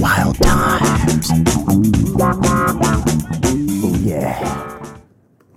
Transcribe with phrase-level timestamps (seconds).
[0.00, 1.30] Wild times.
[3.82, 4.96] Oh yeah.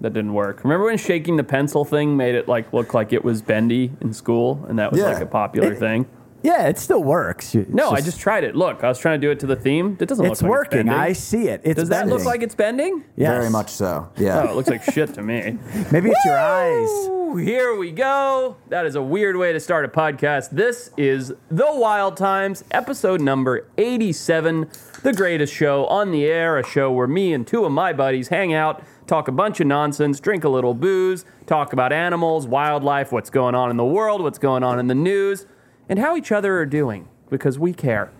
[0.02, 0.64] That didn't work.
[0.64, 4.14] Remember when shaking the pencil thing made it like look like it was bendy in
[4.14, 5.08] school, and that was Yeah.
[5.08, 6.06] like a popular thing?
[6.44, 7.56] Yeah, it still works.
[7.56, 8.54] It's No, I just tried it.
[8.56, 9.98] Look, I was trying to do it to the theme.
[10.00, 10.80] It doesn't It's look like working.
[10.82, 11.02] It's bending.
[11.02, 11.62] I see it.
[11.64, 13.04] It's Does that look like it's bending?
[13.16, 13.30] Yes.
[13.30, 14.10] Very much so.
[14.18, 14.44] Yeah.
[14.44, 15.58] Oh, it looks like shit to me.
[15.92, 17.10] Maybe it's your eyes.
[17.40, 18.58] Here we go.
[18.68, 20.52] That is a weird way to start a podcast.
[20.52, 24.70] This is The Wild Times, episode number 87,
[25.02, 28.28] the greatest show on the air, a show where me and two of my buddies
[28.28, 33.12] hang out, talk a bunch of nonsense, drink a little booze, talk about animals, wildlife,
[33.12, 35.48] what's going on in the world, what's going on in the news,
[35.90, 38.12] and how each other are doing, because we care.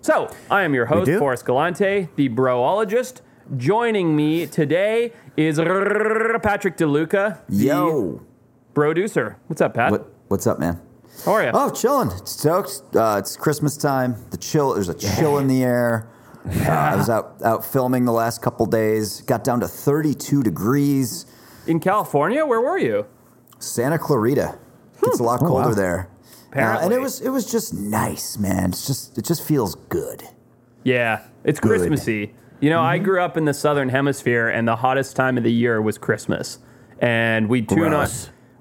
[0.00, 1.10] So, I am your host.
[1.18, 3.20] Forrest Galante, the broologist.
[3.56, 8.22] Joining me today is Patrick DeLuca, the Yo.
[8.74, 9.38] Producer.
[9.48, 9.90] What's up, Pat?
[9.90, 10.80] What, what's up, man?
[11.24, 11.50] How are you?
[11.52, 12.10] Oh, chilling.
[12.24, 12.82] Stoked.
[12.94, 14.16] Uh, it's Christmas time.
[14.30, 14.74] The chill.
[14.74, 16.08] There's a chill in the air.
[16.42, 19.20] Uh, I was out out filming the last couple days.
[19.20, 21.26] Got down to 32 degrees.
[21.66, 22.46] In California?
[22.46, 23.04] Where were you?
[23.58, 24.58] Santa Clarita.
[25.02, 25.74] It's a lot colder wow.
[25.74, 26.09] there.
[26.54, 28.70] Uh, and it was it was just nice, man.
[28.70, 30.24] It's just it just feels good.
[30.82, 31.68] Yeah, it's Good.
[31.68, 32.34] Christmassy.
[32.60, 35.52] You know, I grew up in the southern hemisphere, and the hottest time of the
[35.52, 36.58] year was Christmas.
[36.98, 38.08] And we'd tune on.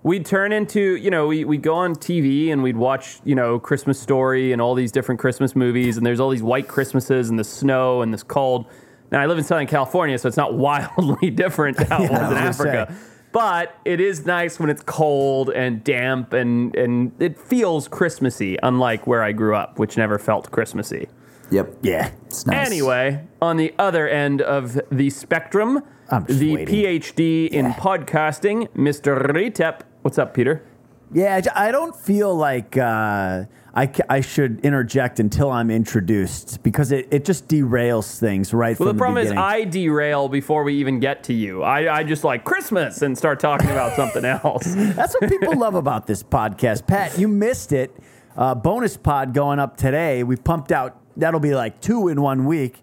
[0.02, 3.60] We'd turn into, you know, we, we'd go on TV and we'd watch, you know,
[3.60, 7.38] Christmas Story and all these different Christmas movies, and there's all these white Christmases and
[7.38, 8.66] the snow and this cold.
[9.12, 12.32] Now, I live in Southern California, so it's not wildly different to how it was
[12.32, 12.88] in Africa.
[12.90, 13.08] say.
[13.31, 19.05] But it is nice when it's cold and damp and, and it feels Christmassy, unlike
[19.05, 21.08] where I grew up, which never felt Christmassy.
[21.52, 21.77] Yep.
[21.81, 22.11] Yeah.
[22.25, 22.67] It's nice.
[22.67, 26.75] Anyway, on the other end of the spectrum, I'm just the waiting.
[26.75, 27.73] PhD in Yeah.
[27.75, 29.19] podcasting, Mr.
[29.31, 29.81] Retep.
[30.02, 30.64] What's up, Peter?
[31.11, 37.08] Yeah, I don't feel like uh, I, I should interject until I'm introduced because it,
[37.12, 39.31] it just derails things right Well, from the problem is.
[39.31, 41.61] I derail before we even get to you.
[41.64, 44.64] I, I just like Christmas and start talking about something else.
[44.76, 46.88] That's what people love about this podcast.
[46.88, 47.95] Pat, you missed it.
[48.36, 50.23] Uh, bonus pod going up today.
[50.23, 52.82] We pumped out, that'll be like two in one week.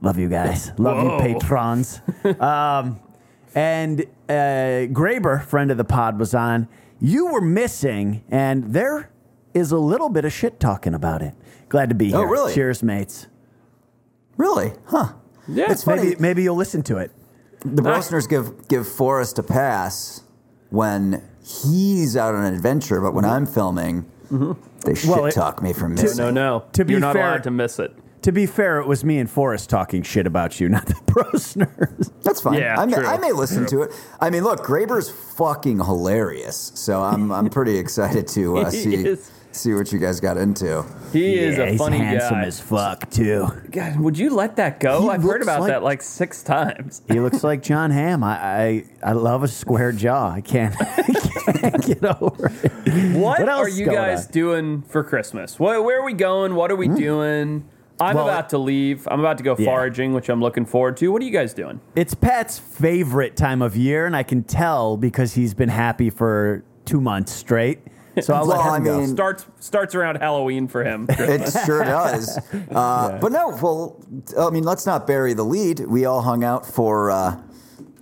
[0.00, 0.72] Love you guys.
[0.78, 1.26] Love Whoa.
[1.26, 2.00] you, patrons.
[2.40, 3.00] um,
[3.54, 6.68] and uh, Graber, friend of the pod, was on.
[7.00, 9.09] You were missing, and there
[9.54, 11.34] is a little bit of shit talking about it.
[11.68, 12.28] Glad to be Oh, here.
[12.28, 12.54] really?
[12.54, 13.26] Cheers, mates.
[14.36, 14.72] Really?
[14.86, 15.12] Huh.
[15.48, 16.02] Yeah, It's funny.
[16.10, 17.10] Maybe, maybe you'll listen to it.
[17.64, 20.22] The Brosners give give Forrest a pass
[20.70, 24.06] when he's out on an adventure, but when I'm filming,
[24.84, 26.16] they shit Well, talk me for missing.
[26.16, 26.64] no, no.
[26.72, 27.94] To be You're not fair- allowed to miss it.
[28.22, 32.10] To be fair, it was me and Forrest talking shit about you, not the Brosners.
[32.22, 32.58] That's fine.
[32.60, 33.84] Yeah, I, may, true, I may listen true.
[33.86, 33.94] to it.
[34.20, 39.30] I mean, look, Graber's fucking hilarious, so I'm I'm pretty excited to uh, see is.
[39.52, 40.84] See what you guys got into.
[41.12, 42.44] He is Yeah, a he's funny handsome guy.
[42.44, 43.48] as fuck too.
[43.70, 45.02] God, would you let that go?
[45.02, 47.02] He I've heard looks about like- that like six times.
[47.08, 48.22] He looks like Jon Hamm.
[48.22, 50.30] I, I I love a square jaw.
[50.30, 53.14] I can't, I can't get over it.
[53.16, 54.32] What, What else are you going guys on?
[54.32, 55.58] doing for Christmas?
[55.58, 56.54] Where, where are we going?
[56.54, 56.94] What are we hmm.
[56.94, 57.68] doing?
[58.00, 59.06] I'm Well, about to leave.
[59.10, 59.66] I'm about to go Yeah.
[59.66, 61.08] foraging, which I'm looking forward to.
[61.12, 61.80] What are you guys doing?
[61.96, 66.64] It's Pat's favorite time of year, and I can tell because he's been happy for
[66.86, 67.80] two months straight.
[68.22, 68.98] So I'll Well, let him I go.
[68.98, 71.06] mean- Starts starts around Halloween for him.
[71.18, 72.38] It sure does.
[72.70, 73.96] Uh, But no, well,
[74.38, 75.80] I mean, let's not bury the lead.
[75.80, 77.36] We all hung out for uh,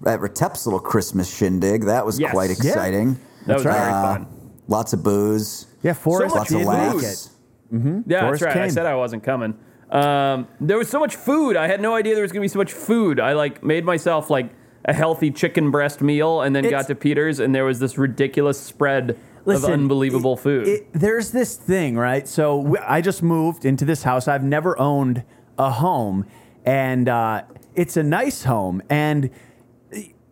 [0.06, 1.84] at Retep's little Christmas shindig.
[1.84, 2.32] That was Yes.
[2.32, 2.56] quite Yeah.
[2.72, 3.18] exciting.
[3.46, 4.26] That was very Uh, fun.
[4.68, 5.66] Lots of booze.
[5.82, 6.72] Yeah, Forrest much Lots of did food.
[6.72, 7.30] make laughs.
[7.72, 8.02] it.
[8.06, 8.64] Yeah, Forrest that's right.
[8.64, 9.54] I said I wasn't coming.
[9.90, 11.56] Um, there was so much food.
[11.56, 13.18] I had no idea there was going to be so much food.
[13.20, 14.50] I like made myself like
[14.84, 17.96] a healthy chicken breast meal, and then It's- got to Peter's, and there was this
[17.98, 19.16] ridiculous spread
[19.48, 20.69] Listen, of unbelievable it- food.
[20.69, 22.26] it- there's this thing, right?
[22.28, 24.28] So w- I just moved into this house.
[24.28, 25.25] I've never owned
[25.59, 26.26] a home,
[26.64, 27.42] and uh,
[27.75, 28.82] it's a nice home.
[28.88, 29.31] And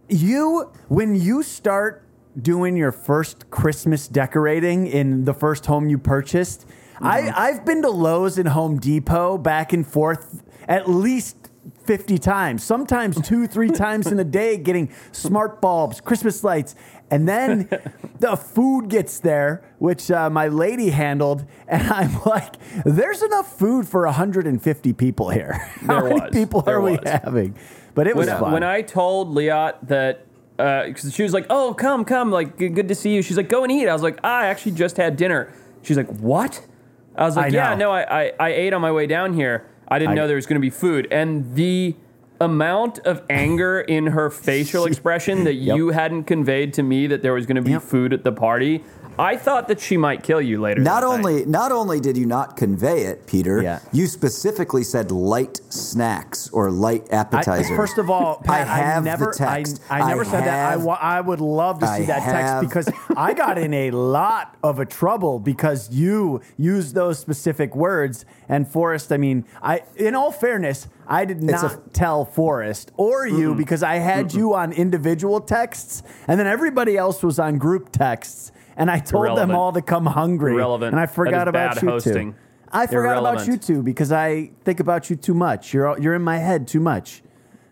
[0.09, 2.05] you, when you start
[2.41, 6.67] doing your first Christmas decorating in the first home you purchased,
[7.01, 11.37] I, I've been to Lowe's and Home Depot back and forth at least
[11.85, 16.75] 50 times, sometimes two, three times in a day, getting smart bulbs, Christmas lights.
[17.11, 17.69] And then
[18.21, 21.45] the food gets there, which uh, my lady handled.
[21.69, 22.55] And I'm like,
[22.85, 25.53] there's enough food for 150 people here.
[25.87, 26.31] How There many was.
[26.33, 27.57] people There are we having?
[27.95, 28.53] But it was when, fun.
[28.53, 30.27] when I told Liat that,
[30.57, 33.49] because she was like, "Oh, come, come, like good, good to see you." She's like,
[33.49, 35.53] "Go and eat." I was like, "I actually just had dinner."
[35.83, 36.67] She's like, "What?"
[37.15, 39.67] I was like, I "Yeah, no, I, I, I ate on my way down here.
[39.89, 41.95] I didn't I- know there was going to be food." And the
[42.41, 47.33] amount of anger in her facial expression that you hadn't conveyed to me that there
[47.35, 47.83] was going to be Yep.
[47.83, 48.85] food at the party,
[49.19, 50.81] I thought that she might kill you later.
[50.83, 51.15] Not that night.
[51.15, 53.79] only not only did you not convey it, Peter, Yeah.
[53.93, 57.77] you specifically said light snacks or light I, appetizers.
[57.77, 59.81] first of all, Pat, I have the never, text.
[59.89, 60.73] I, I never I said that.
[60.73, 63.73] I, wa- I would love to see I that have- text because I got in
[63.73, 68.25] a lot of a trouble because you used those specific words.
[68.49, 72.93] And Forrest, I mean, I in all fairness, I did It's not a- tell Forrest
[72.97, 77.59] or you because I had you on individual texts, and then everybody else was on
[77.59, 78.53] group texts.
[78.77, 79.49] And I told Irrelevant.
[79.49, 80.53] them all to come hungry.
[80.55, 80.93] Irrelevant.
[80.93, 82.33] And I forgot about you hosting.
[82.33, 82.39] two.
[82.71, 85.73] I forgot about you two because I think about you too much.
[85.73, 87.23] You're you're in my head too much.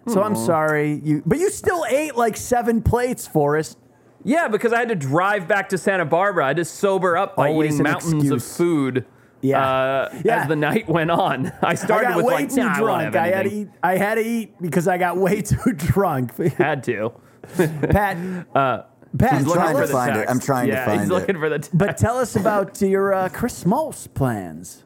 [0.06, 1.01] So I'm sorry.
[1.03, 3.79] You but you still ate like seven plates, Forrest.
[4.27, 6.45] Yeah, because I had to drive back to Santa Barbara.
[6.45, 8.56] I had to sober up by Always eating an mountains of excuse.
[8.56, 9.05] food.
[9.43, 9.61] Yeah.
[9.62, 10.41] Uh, Yeah.
[10.43, 12.67] As the night went on, I started I got with way like, too nah, I
[12.69, 13.03] won't drunk.
[13.03, 13.69] have I had to anything." eat.
[13.83, 16.35] I had to eat because I got way too drunk.
[16.55, 17.12] Had to.
[17.56, 18.17] Pat,
[19.19, 20.29] Pat, He's looking trying for to the find it.
[20.29, 21.37] I'm trying to yeah, find he's it.
[21.37, 21.59] for the.
[21.59, 21.77] Text.
[21.79, 24.83] but tell us about your uh, Christmas plans.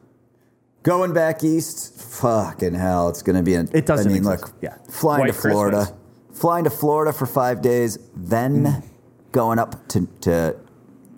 [0.83, 3.53] Going back east, fucking hell, it's going to be.
[3.55, 4.43] An, It doesn't I mean, exist.
[4.43, 4.75] look, Yeah.
[4.89, 6.39] flying White to Florida, Christmas.
[6.39, 8.83] flying to Florida for five days, then Mm.
[9.31, 10.55] going up to to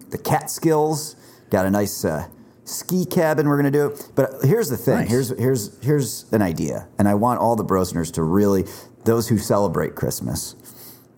[0.09, 1.15] the Catskills.
[1.49, 2.27] Got a nice uh,
[2.63, 3.95] ski cabin we're going to do.
[4.15, 4.95] But here's the thing.
[4.99, 5.09] Nice.
[5.09, 8.65] Here's here's here's an idea, and I want all the Brosners to really,
[9.05, 10.55] those who celebrate Christmas,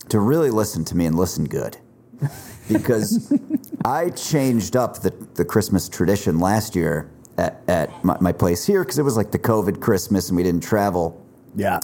[0.09, 1.77] to really listen to me and listen good.
[2.71, 3.33] Because
[3.85, 8.83] I changed up the, the Christmas tradition last year at, at my, my place here
[8.83, 11.25] because it was like the COVID Christmas and we didn't travel.
[11.55, 11.79] Yeah.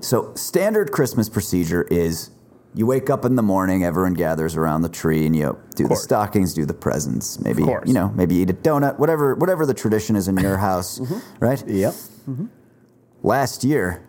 [0.00, 2.30] So, standard Christmas procedure is
[2.74, 5.94] you wake up in the morning, everyone gathers around the tree, and you do the
[5.94, 10.16] stockings, do the presents, maybe you know, maybe eat a donut, whatever, whatever the tradition
[10.16, 11.00] is in your house,
[11.38, 11.62] right?
[11.66, 11.94] Yep.
[13.22, 14.08] Last year,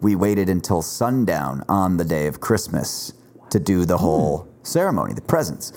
[0.00, 3.12] we waited until sundown on the day of Christmas
[3.50, 5.72] to do the whole ceremony, the presents.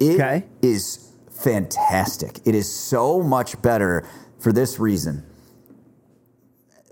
[0.00, 1.08] It is Okay.
[1.30, 2.40] fantastic.
[2.44, 4.04] It is so much better
[4.38, 5.24] for this reason.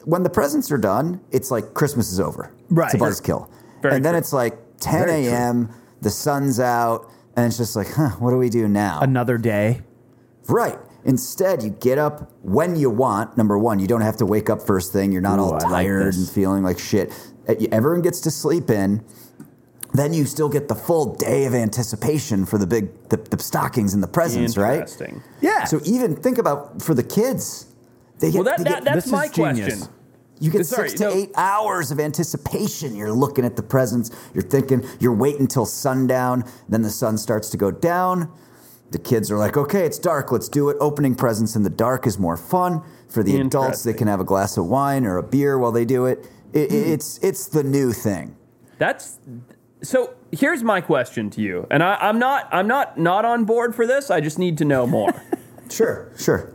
[0.04, 2.52] When the presents are done, it's like Christmas is over.
[2.70, 2.86] Right.
[2.86, 3.48] It's a buzzkill.
[3.82, 4.18] Very and then true.
[4.18, 5.68] it's like 10 a.m.,
[6.00, 9.00] the sun's out, and it's just like, huh, what do we do now?
[9.00, 9.82] Another day.
[10.48, 10.78] Right.
[11.04, 13.36] Instead, you get up when you want.
[13.36, 15.12] Number one, you don't have to wake up first thing.
[15.12, 17.12] You're not Ooh, all I like tired and feeling like shit.
[17.72, 19.04] Everyone gets to sleep in.
[19.92, 23.92] Then you still get the full day of anticipation for the big the, the stockings
[23.94, 24.80] and the presents, right?
[24.80, 25.22] Interesting.
[25.40, 25.64] Yeah.
[25.64, 27.66] So even think about for the kids,
[28.20, 29.80] they get, Well, that, they that get that's This my question.
[30.38, 31.14] you get Sorry, six to no.
[31.14, 32.94] eight hours of anticipation.
[32.94, 34.10] You're looking at the presents.
[34.32, 34.84] You're thinking.
[35.00, 36.44] You're waiting till sundown.
[36.68, 38.30] Then the sun starts to go down.
[38.92, 40.30] The kids are like, "Okay, it's dark.
[40.32, 43.82] Let's do it." Opening presents in the dark is more fun for the adults.
[43.82, 46.28] They can have a glass of wine or a beer while they do it.
[46.52, 48.36] it it's it's the new thing.
[48.78, 49.18] That's
[49.82, 50.14] so.
[50.32, 53.86] Here's my question to you, and I, I'm not I'm not not on board for
[53.86, 54.10] this.
[54.10, 55.12] I just need to know more.
[55.70, 56.52] Sure, sure.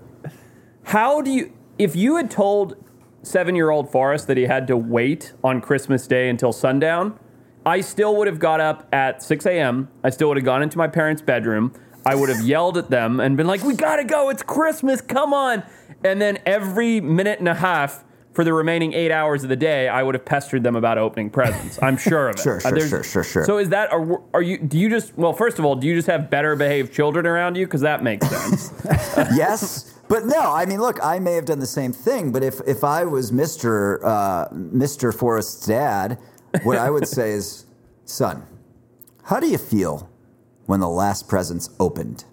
[0.84, 2.76] How do you, if you had told
[3.24, 7.18] seven year old Forrest that he had to wait on Christmas Day until sundown,
[7.66, 9.90] I still would have got up at 6 a.m.
[10.04, 11.74] I still would have gone into my parents' bedroom.
[12.06, 15.34] I would have yelled at them and been like, We gotta go, it's Christmas, come
[15.34, 15.64] on.
[16.04, 18.04] And then every minute and a half
[18.36, 21.30] for the remaining eight hours of the day, I would have pestered them about opening
[21.30, 21.82] presents.
[21.82, 22.40] I'm sure of it.
[22.44, 23.46] Sure, Uh, sure, there's- sure, sure, sure.
[23.46, 25.96] So is that, are, are you, do you just, well, first of all, do you
[25.96, 27.66] just have better behaved children around you?
[27.66, 28.72] Because that makes sense.
[29.36, 30.52] yes, but no.
[30.54, 33.32] I mean, look, I may have done the same thing, but if if I was
[33.32, 36.20] Mister uh, Mister Forrest's dad,
[36.64, 37.66] what I would say is,
[38.06, 38.44] son,
[39.24, 40.08] how do you feel
[40.68, 42.26] when the last presents opened?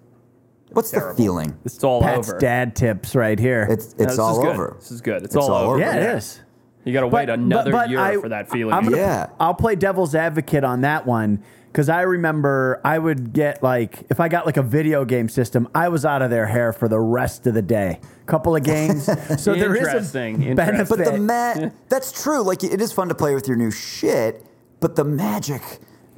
[0.73, 1.17] What's the Terrible.
[1.17, 1.57] feeling?
[1.65, 2.39] It's all Pat's over.
[2.39, 3.67] dad tips right here.
[3.69, 4.53] It's No, it's this all is good.
[4.55, 4.75] over.
[4.79, 5.15] This is good.
[5.23, 5.71] It's, It's all, all over.
[5.73, 5.79] over.
[5.79, 6.11] yeah, yeah.
[6.13, 6.39] it is.
[6.83, 8.73] You got to wait But- another but- but year I- for that feeling.
[8.73, 9.27] I'm gonna, Yeah.
[9.39, 14.19] I'll play devil's advocate on that one because I remember I would get like if
[14.19, 16.99] I got like a video game system, I was out of their hair for the
[16.99, 17.99] rest of the day.
[18.25, 19.05] Couple of games,
[19.41, 20.55] so there is Interesting, a interesting.
[20.55, 20.89] benefit.
[20.89, 22.41] But the ma- that's true.
[22.41, 24.45] Like it is fun to play with your new shit,
[24.81, 25.61] but the magic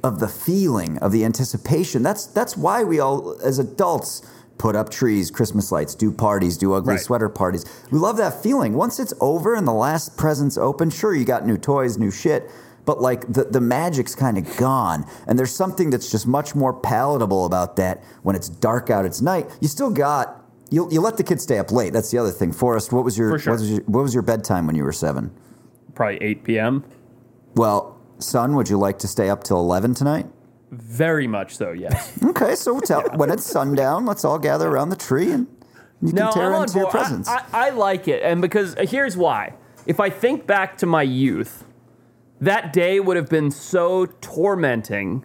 [0.04, 2.02] of the feeling of the anticipation.
[2.02, 4.22] That's that's why we all as adults
[4.58, 7.00] put up trees, Christmas lights, do parties, do ugly Right.
[7.00, 7.64] sweater parties.
[7.90, 8.74] We love that feeling.
[8.74, 12.50] Once it's over and the last present's open, sure you got new toys, new shit.
[12.84, 15.04] But like the, the magic's kind of gone.
[15.26, 19.20] And there's something that's just much more palatable about that when it's dark out, it's
[19.20, 19.50] night.
[19.60, 21.92] You still got you, you let the kids stay up late.
[21.92, 22.52] That's the other thing.
[22.52, 23.52] Forrest, what was your, sure.
[23.52, 25.30] what was your what was your bedtime when you were seven?
[25.94, 26.84] Probably 8 p.m.
[27.54, 30.26] Well, son, would you like to stay up till 11 tonight?
[30.70, 32.18] Very much so, yes.
[32.24, 35.46] Okay, so tell, when it's sundown, let's all gather around the tree and
[36.02, 36.96] you can tear I'm into your board.
[36.96, 37.28] I- presents.
[37.28, 39.54] I, I like it, and because uh, here's why.
[39.86, 41.64] If I think back to my youth,
[42.40, 45.24] that day would have been so tormenting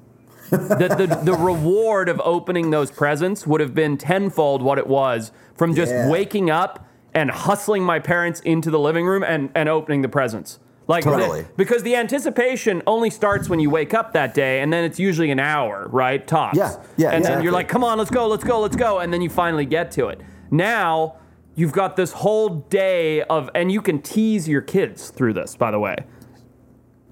[0.52, 5.32] that the, the reward of opening those presents would have been tenfold what it was
[5.56, 6.10] from just Yeah.
[6.10, 10.60] waking up and hustling my parents into the living room and, and opening the presents.
[10.92, 11.46] Like the- Totally.
[11.58, 15.32] because the anticipation only starts when you wake up that day, and then it's usually
[15.32, 16.26] an hour, right?
[16.28, 16.58] Tops.
[16.58, 19.12] Yeah, yeah, And then you're like, come on, let's go, let's go, let's go, and
[19.14, 20.22] then you finally get to it.
[20.52, 21.16] Now
[21.56, 25.72] you've got this whole day of, and you can tease your kids through this, by
[25.72, 25.96] the way.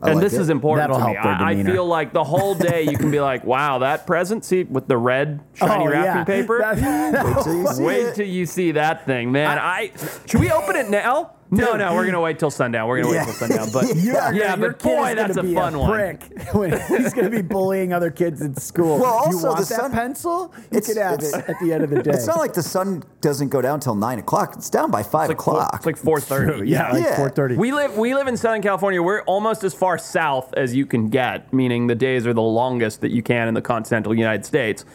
[0.02, 0.42] I and like this it.
[0.42, 1.14] is important That'll to me.
[1.14, 4.08] help their I, I feel like the whole day you can be like, wow, that
[4.08, 6.24] present, see, with the red shiny Oh, wrapping yeah.
[6.24, 6.60] paper.
[6.64, 9.58] That- Wait till you see Wait till you see that thing, man.
[9.60, 9.92] I,
[10.26, 11.34] should we open it now?
[11.52, 12.88] No, no, we're gonna wait till sundown.
[12.88, 13.26] We're gonna Yeah.
[13.26, 13.70] wait till sundown.
[13.74, 15.92] But You are yeah, Your but kid boy, is that's a gonna be fun one.
[15.92, 19.00] prick when he's going to be bullying other kids at school.
[19.00, 20.54] Well, you also want the that sun- pencil?
[20.72, 22.12] You It's- could have it's- it at the end of the day.
[22.12, 24.54] It's not like the sun doesn't go down till nine o'clock.
[24.58, 25.72] It's down by five It's like four, o'clock.
[25.76, 26.70] it's like four thirty.
[26.70, 27.16] yeah, like Yeah.
[27.18, 27.58] 4:30.
[27.58, 29.02] We live we live in Southern California.
[29.02, 33.02] We're almost as far south as you can get, meaning the days are the longest
[33.02, 34.86] that you can in the continental United States.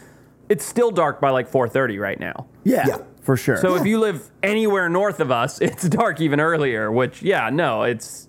[0.47, 2.45] It's still dark by like 4:30 right now.
[2.63, 2.97] yeah, Yeah.
[3.25, 3.57] For sure.
[3.57, 7.83] So if you live anywhere north of us, it's dark even earlier, which yeah, no,
[7.83, 8.27] it's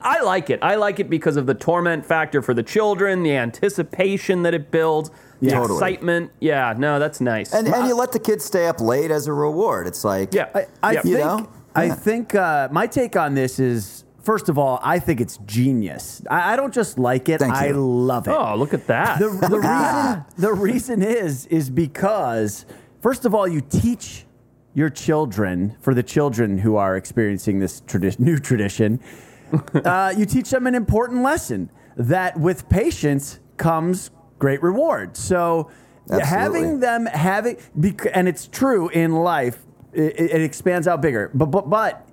[0.00, 0.60] I like it.
[0.62, 4.70] I like it because of the torment factor for the children, the anticipation that it
[4.70, 5.10] builds,
[5.40, 5.58] the Yeah.
[5.58, 5.76] Totally.
[5.78, 6.30] excitement.
[6.40, 7.52] Yeah, no, that's nice.
[7.52, 9.86] and, and you let the kids stay up late as a reward.
[9.86, 11.00] It's like yeah, I, I yeah.
[11.02, 11.48] think, You know?
[11.74, 11.94] I Yeah.
[11.94, 16.22] think uh, my take on this is first of all, I think it's genius.
[16.30, 17.74] I, I don't just like it; Thank I you.
[17.74, 18.30] love it.
[18.30, 19.18] Oh, look at that.
[19.18, 22.64] the, the reason the reason is is because
[23.02, 24.24] first of all, you teach
[24.72, 29.00] your children for the children who are experiencing this tradi- new tradition.
[29.84, 35.14] uh, you teach them an important lesson that with patience comes great reward.
[35.16, 35.70] So
[36.10, 36.28] Absolutely.
[36.28, 39.58] having them having bec- and it's true in life,
[39.92, 41.30] it, it expands out bigger.
[41.34, 42.08] But but but.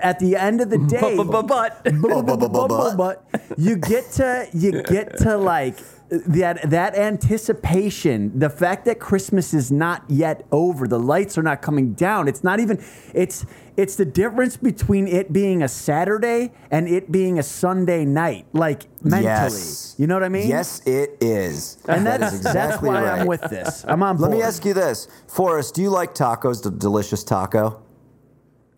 [0.00, 1.84] At the end of the day, but, but, but.
[1.84, 5.76] but, but, but, but, but, but you get to you get to like
[6.26, 11.60] that that anticipation the fact that christmas is not yet over the lights are not
[11.62, 13.44] coming down it's not even it's
[13.76, 18.84] it's the difference between it being a saturday and it being a sunday night like
[19.02, 19.94] mentally Yes.
[19.98, 21.78] you know what i mean Yes, it is.
[21.88, 23.20] and That that's is that's exactly why right.
[23.20, 25.74] i'm with this i'm on Let me ask you this, Forrest.
[25.74, 26.62] Do you like tacos?
[26.62, 27.82] The delicious taco.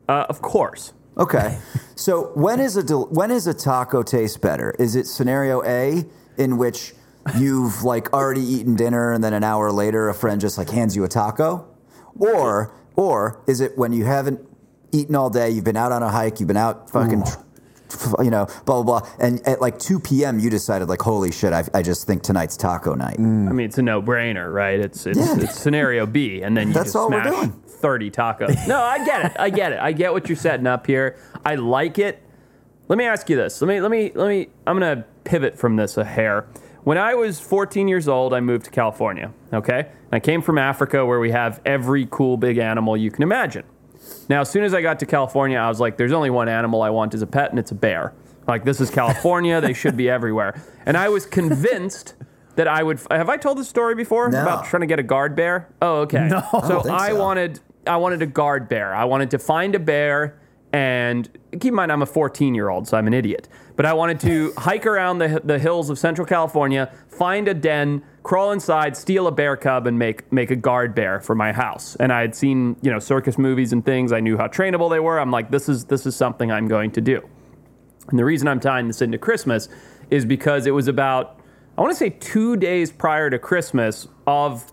[0.08, 0.92] Uh, of course.
[1.18, 1.58] Okay.
[1.94, 4.74] so when is a del- when is a taco taste better?
[4.78, 6.04] Is it scenario A
[6.36, 6.94] in which
[7.38, 10.94] you've like already eaten dinner and then an hour later a friend just like hands
[10.96, 11.66] you a taco?
[12.18, 14.40] Or or is it when you haven't
[14.92, 17.36] eaten all day, you've been out on a hike, you've been out fucking tr-
[17.90, 20.38] tr- you know, blah blah blah, and at like 2 p.m.
[20.38, 23.18] you decided like, holy shit, I, I just think tonight's taco night.
[23.18, 23.48] Mm.
[23.48, 24.80] I mean, it's a no-brainer, right?
[24.80, 25.36] It's it's, Yeah.
[25.40, 27.52] it's scenario B, and then you That's just all we're smash doing.
[27.66, 28.56] thirty tacos.
[28.68, 29.36] No, I get it.
[29.38, 29.78] I get it.
[29.80, 31.18] I get what you're setting up here.
[31.44, 32.22] I like it.
[32.88, 33.60] Let me ask you this.
[33.60, 34.48] Let me let me let me.
[34.66, 36.46] I'm gonna pivot from this a hair.
[36.86, 39.32] When I was 14 years old, I moved to California.
[39.52, 43.64] Okay, I came from Africa, where we have every cool big animal you can imagine.
[44.28, 46.82] Now, as soon as I got to California, I was like, there's only one animal
[46.82, 48.14] I want as a pet, and it's a bear.
[48.46, 49.60] Like, this is California.
[49.60, 50.62] they should be everywhere.
[50.86, 52.14] And I was convinced
[52.54, 53.00] that I would.
[53.10, 54.40] Have I told this story before No.
[54.42, 55.68] about trying to get a guard bear?
[55.82, 56.28] Oh, okay.
[56.28, 56.40] No.
[56.52, 57.18] So I don't think I so.
[57.18, 58.94] wanted, I wanted a guard bear.
[58.94, 60.38] I wanted to find a bear,
[60.72, 63.48] and keep in mind, I'm a 14 year old, so I'm an idiot.
[63.76, 68.02] But I wanted to hike around the, the hills of Central California, find a den,
[68.22, 71.96] crawl inside, steal a bear cub, and make make a guard bear for my house.
[71.96, 74.12] And I had seen, you know, circus movies and things.
[74.12, 75.18] I knew how trainable they were.
[75.18, 77.28] I'm like, this is this is something I'm going to do.
[78.08, 79.68] And the reason I'm tying this into Christmas
[80.10, 81.40] is because it was about,
[81.76, 84.72] I want to say two days prior to Christmas of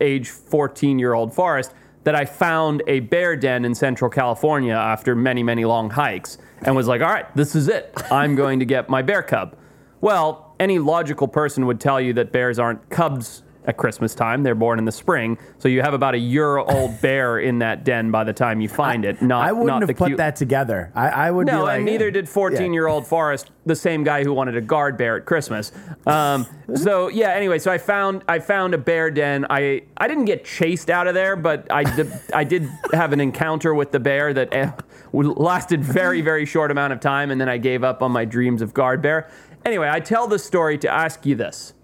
[0.00, 1.72] age 14 year old Forrest
[2.04, 6.74] that I found a bear den in Central California after many, many long hikes and
[6.74, 7.92] was like, all right, this is it.
[8.10, 9.56] I'm going to get my bear cub.
[10.00, 14.42] Well, any logical person would tell you that bears aren't cubs at Christmas time.
[14.42, 15.38] They're born in the spring.
[15.58, 18.68] So you have about a year old bear in that den by the time you
[18.68, 19.22] find it.
[19.22, 21.64] Not, i wouldn't not have the put cute- that together i, I would be no,
[21.64, 24.96] like, and neither did 14 year old Forrest, the same guy who wanted a guard
[24.96, 25.72] bear at Christmas.
[26.06, 29.46] Um, so yeah, anyway, so I found I found a bear den.
[29.50, 33.20] I I didn't get chased out of there, but I did, I did have an
[33.20, 34.70] encounter with the bear that eh,
[35.12, 38.62] lasted very very short amount of time, and then I gave up on my dreams
[38.62, 39.30] of guard bear.
[39.64, 41.74] Anyway, I tell this story to ask you this: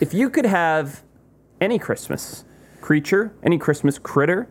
[0.00, 1.02] If you could have
[1.60, 2.44] any Christmas
[2.80, 4.48] creature, any Christmas critter.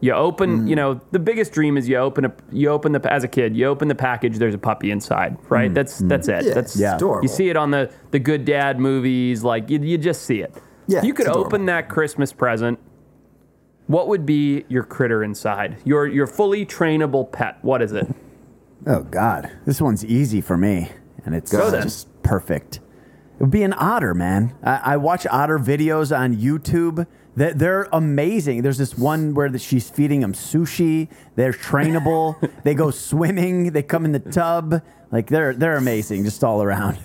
[0.00, 0.68] You open, Mm.
[0.68, 3.56] you know, the biggest dream is you open a, you open the as a kid,
[3.56, 4.38] you open the package.
[4.38, 5.74] There's a puppy inside, right?
[5.74, 6.44] That's that's it.
[6.44, 6.46] Mm.
[6.48, 7.22] Yeah, that's it's adorable.
[7.22, 10.54] You see it on the the Good Dad movies, like you, you just see it.
[10.86, 12.78] Yeah, If you could open that Christmas present.
[13.88, 15.78] What would be your critter inside?
[15.84, 17.56] Your your fully trainable pet.
[17.62, 18.06] What is it?
[18.86, 20.90] Oh God, this one's easy for me,
[21.24, 21.82] and it's Go then.
[21.82, 22.78] just perfect.
[23.38, 24.54] It would be an otter, man.
[24.64, 27.06] I, I watch otter videos on YouTube.
[27.36, 28.62] They're, they're amazing.
[28.62, 31.08] There's this one where the, she's feeding them sushi.
[31.36, 32.36] They're trainable.
[32.64, 33.72] they go swimming.
[33.72, 34.82] They come in the tub.
[35.12, 36.98] Like they're they're amazing, just all around.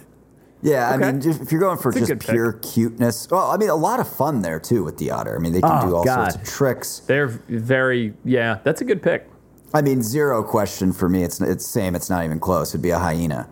[0.63, 2.29] Yeah, I mean, if if you're going for It's just good pick.
[2.31, 5.35] pure cuteness, well, I mean, a lot of fun there too with the otter.
[5.35, 6.31] I mean, they can Oh, do all God.
[6.31, 6.99] sorts of tricks.
[7.05, 8.59] They're very yeah.
[8.63, 9.29] That's a good pick.
[9.73, 11.23] I mean, zero question for me.
[11.23, 11.95] It's it's same.
[11.95, 12.71] It's not even close.
[12.71, 13.47] It'd be a hyena.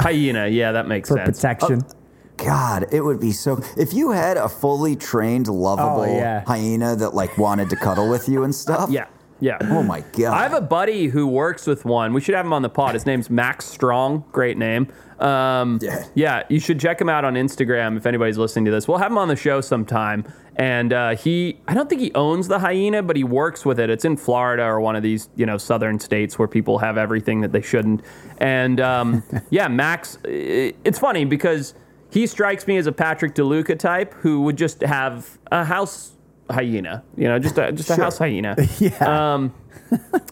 [0.00, 0.46] Hyena.
[0.48, 1.38] Yeah, that makes For sense.
[1.38, 1.82] protection.
[1.84, 1.94] Oh,
[2.36, 3.60] God, it would be so.
[3.76, 6.44] If you had a fully trained, lovable Oh, yeah.
[6.46, 8.90] hyena that like wanted to cuddle with you and stuff.
[8.90, 9.06] Yeah.
[9.40, 9.58] Yeah.
[9.62, 10.32] Oh my god.
[10.32, 12.12] I have a buddy who works with one.
[12.14, 12.94] We should have him on the pod.
[12.94, 14.24] His name's Max Strong.
[14.32, 14.88] Great name.
[15.18, 16.04] Um, Yeah.
[16.14, 18.88] yeah, you should check him out on Instagram if anybody's listening to this.
[18.88, 20.24] We'll have him on the show sometime.
[20.56, 23.90] And uh, he, I don't think he owns the hyena, but he works with it.
[23.90, 27.40] It's in Florida or one of these, you know, southern states where people have everything
[27.42, 28.02] that they shouldn't.
[28.38, 31.74] And um, yeah, Max, it's funny because
[32.14, 36.12] he strikes me as a Patrick DeLuca type who would just have a house
[36.48, 38.04] hyena, you know, just a, just a Sure.
[38.04, 38.54] house hyena.
[38.78, 39.34] yeah.
[39.34, 39.52] Um,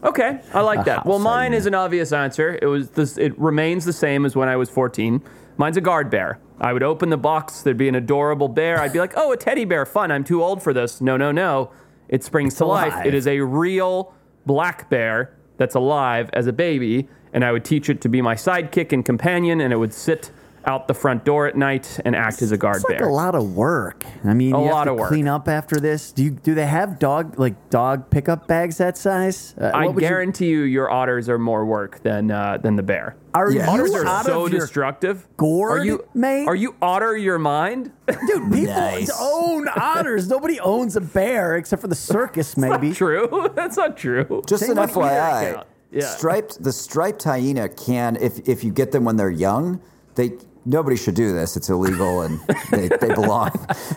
[0.03, 1.07] Okay, I like that.
[1.07, 1.57] Well, mine hyena.
[1.57, 2.59] is an obvious answer.
[2.61, 3.17] It was this.
[3.19, 5.23] It remains the same as when I was 14.
[5.57, 6.39] Mine's a guard bear.
[6.61, 7.63] I would open the box.
[7.63, 8.81] There'd be an adorable bear.
[8.81, 10.11] I'd be like, "Oh, a teddy bear, fun!
[10.11, 11.71] I'm too old for this." No, no, no.
[12.09, 13.05] It springs to life.
[13.07, 14.15] It is a real
[14.47, 18.35] black bear that's alive as a baby, and I would teach it to be my
[18.35, 20.31] sidekick and companion, and it would sit
[20.65, 23.09] out the front door at night and act as a guard It's like bear.
[23.09, 24.05] a lot of work.
[24.25, 25.09] I mean, A you have lot to of work.
[25.09, 26.13] clean up after this.
[26.13, 29.55] Do you do they have dog like dog pickup bags that size?
[29.61, 32.77] Uh, I what would you- guarantee you, your otters are more work than uh, than
[32.77, 33.17] the bear.
[33.35, 33.65] are Yeah.
[33.65, 35.27] you Otters out are so of destructive.
[35.37, 36.47] gourd, are you, mate?
[36.47, 37.91] Are you otter your mind?
[38.07, 38.53] dude?
[38.53, 39.11] People Nice.
[39.21, 40.29] own otters.
[40.29, 42.93] Nobody owns a bear except for the circus, maybe.
[42.93, 43.51] true.
[43.55, 44.43] That's not true.
[44.47, 45.65] Just an FYI.
[45.91, 46.07] Yeah.
[46.07, 49.81] striped the striped hyena can if if you get them when they're young,
[50.15, 50.33] they
[50.65, 51.57] nobody should do this.
[51.57, 52.41] It's illegal and
[52.71, 53.51] they, they belong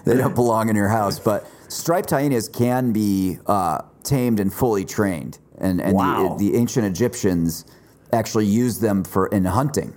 [0.05, 1.19] they don't belong in your house.
[1.19, 6.35] But striped hyenas can be uh, tamed and fully trained, and and Wow.
[6.37, 7.65] the, the ancient Egyptians
[8.13, 9.95] actually used them for in hunting.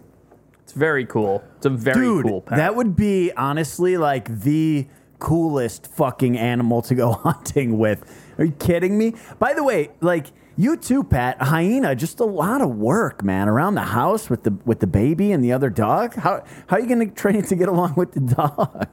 [0.63, 1.43] It's very cool.
[1.57, 2.59] It's a very Dude, cool pet.
[2.59, 4.87] that would be honestly like the
[5.19, 8.05] coolest fucking animal to go hunting with.
[8.39, 9.15] Are you kidding me?
[9.39, 10.27] By the way, like
[10.59, 14.51] you too, Pat, hyena, just a lot of work, man, around the house with the
[14.67, 16.15] with the baby and the other dog.
[16.17, 18.89] How how are you going to train it to get along with the dog?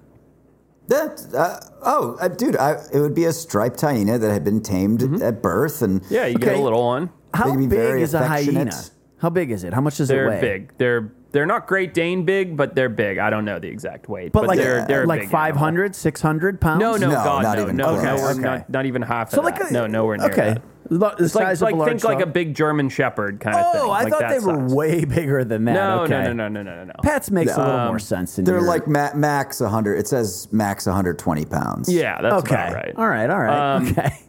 [0.88, 4.62] That uh, oh, uh, dude, I, it would be a striped hyena that had been
[4.62, 6.14] tamed at birth, and Mm-hmm.
[6.14, 7.10] yeah, you get a little one.
[7.34, 8.72] How big very is a hyena?
[9.18, 9.74] How big is it?
[9.74, 10.78] How much does it They're big.
[10.78, 13.18] They're they're not Great Dane big, but they're big.
[13.18, 16.80] I don't know the exact weight, But, like they're, they're like big 500, 600 pounds?
[16.80, 18.04] No, no, No, God, not no, even no, close.
[18.04, 18.40] nowhere, Okay.
[18.42, 19.72] not, not even half So of like that.
[19.72, 20.54] a, no, nowhere near Okay.
[20.54, 20.62] that.
[20.90, 23.72] Lo- It's like like of a large think like a big German Shepherd kind of
[23.72, 23.82] thing.
[23.84, 25.74] Oh, I like thought that they were way bigger than that.
[25.74, 26.24] No, okay.
[26.26, 26.94] no, no, no, no, no, no, no.
[27.04, 28.38] Pets makes a little Um, more sense.
[28.38, 29.96] In they're your- like ma- max 100.
[29.96, 31.92] It says max 120 pounds.
[31.92, 32.56] Yeah, that's okay.
[32.56, 32.94] about right.
[32.98, 33.76] All right, all right.
[33.76, 34.20] Um, okay.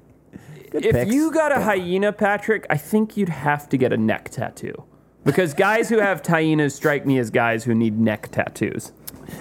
[0.70, 1.12] Good if picks.
[1.12, 4.84] you got a hyena, Patrick, I think you'd have to get a neck tattoo.
[5.24, 8.92] Because guys who have hyenas strike me as guys who need neck tattoos.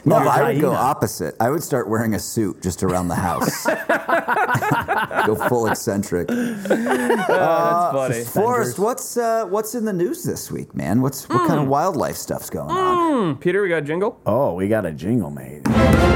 [0.05, 1.35] No, I would go opposite.
[1.39, 3.65] I would start wearing a suit just around the house.
[5.25, 6.27] go full eccentric.
[6.27, 8.23] That's funny.
[8.23, 11.01] Forrest, what's uh, what's in the news this week, man?
[11.01, 13.37] What's what kind of wildlife stuff's going on?
[13.37, 14.19] Peter, we got a jingle.
[14.25, 15.67] Oh, we got a jingle made.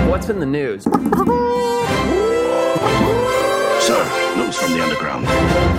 [0.10, 0.84] What's in the news?
[3.80, 5.26] Sir, news from the underground.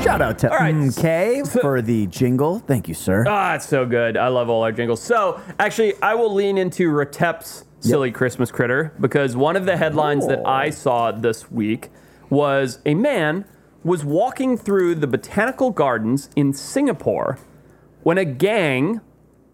[0.02, 0.74] Shout out to right.
[0.74, 2.58] MK for the jingle.
[2.60, 3.24] Thank you, sir.
[3.28, 4.16] Ah, it's so good.
[4.16, 5.02] I love all our jingles.
[5.02, 10.26] So, actually, I will lean into Retep's silly Christmas critter because one of the headlines
[10.28, 11.90] that I saw this week
[12.28, 13.44] was a man
[13.82, 17.38] was walking through the botanical gardens in Singapore
[18.02, 19.00] when a gang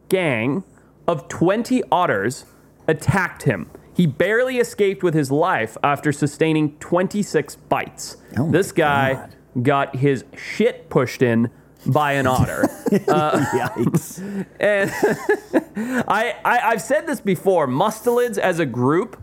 [0.08, 0.64] gang
[1.06, 2.44] of 20 otters
[2.88, 3.70] attacked him.
[3.94, 8.16] He barely escaped with his life after sustaining 26 bites.
[8.36, 9.36] Oh this guy God.
[9.62, 11.50] got his shit pushed in
[11.92, 12.68] by an otter.
[13.08, 14.46] Uh, Yikes.
[14.60, 14.90] And
[16.08, 17.66] I, I I've said this before.
[17.66, 19.20] Mustelids as a group,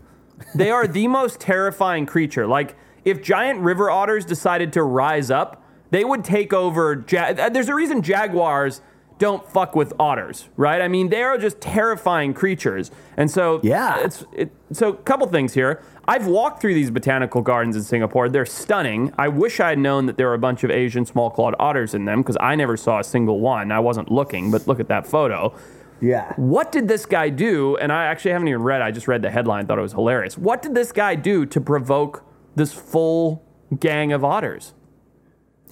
[0.54, 2.46] they are the most terrifying creature.
[2.46, 7.04] Like if giant river otters decided to rise up, they would take over.
[7.08, 8.82] Ja- uh, There's a reason jaguars
[9.18, 10.82] don't fuck with otters, right?
[10.82, 12.90] I mean, they are just terrifying creatures.
[13.16, 14.00] And so Yeah.
[14.04, 15.82] it's it, so a couple things here.
[16.06, 18.28] I've walked through these botanical gardens in Singapore.
[18.28, 19.12] They're stunning.
[19.18, 22.04] I wish I had known that there were a bunch of Asian small-clawed otters in
[22.04, 23.72] them because I never saw a single one.
[23.72, 25.54] I wasn't looking, but look at that photo.
[26.00, 26.34] Yeah.
[26.36, 27.76] What did this guy do?
[27.76, 28.82] And I actually haven't even read.
[28.82, 29.66] I just read the headline.
[29.66, 30.36] Thought it was hilarious.
[30.36, 32.22] What did this guy do to provoke
[32.54, 33.42] this full
[33.78, 34.74] gang of otters?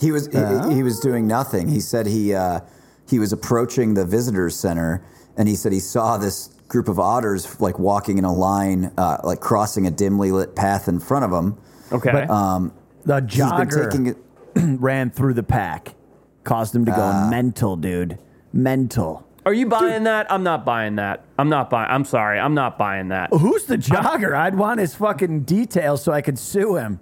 [0.00, 1.68] He was he, he was doing nothing.
[1.68, 2.60] He said he uh,
[3.06, 5.04] he was approaching the visitors center,
[5.36, 9.18] and he said he saw this group of otters like walking in a line, uh,
[9.24, 11.54] like crossing a dimly lit path in front of him.
[11.92, 12.10] Okay.
[13.04, 14.16] The He's been jogger taking it.
[14.80, 15.94] ran through the pack,
[16.44, 17.28] caused him to go Ah.
[17.30, 18.18] mental, dude.
[18.54, 19.26] Mental.
[19.44, 20.30] Are you buying that?
[20.32, 21.24] I'm not buying that.
[21.38, 21.90] I'm not buying.
[21.90, 22.38] I'm sorry.
[22.38, 23.28] I'm not buying that.
[23.32, 24.34] Who's the jogger?
[24.34, 27.00] I'd want his fucking details so I could sue him.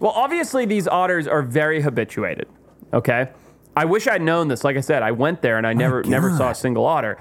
[0.00, 2.48] Well, obviously these otters are very habituated.
[2.92, 3.28] Okay.
[3.76, 4.64] I wish I'd known this.
[4.64, 7.18] Like I said, I went there and I never never saw a single otter.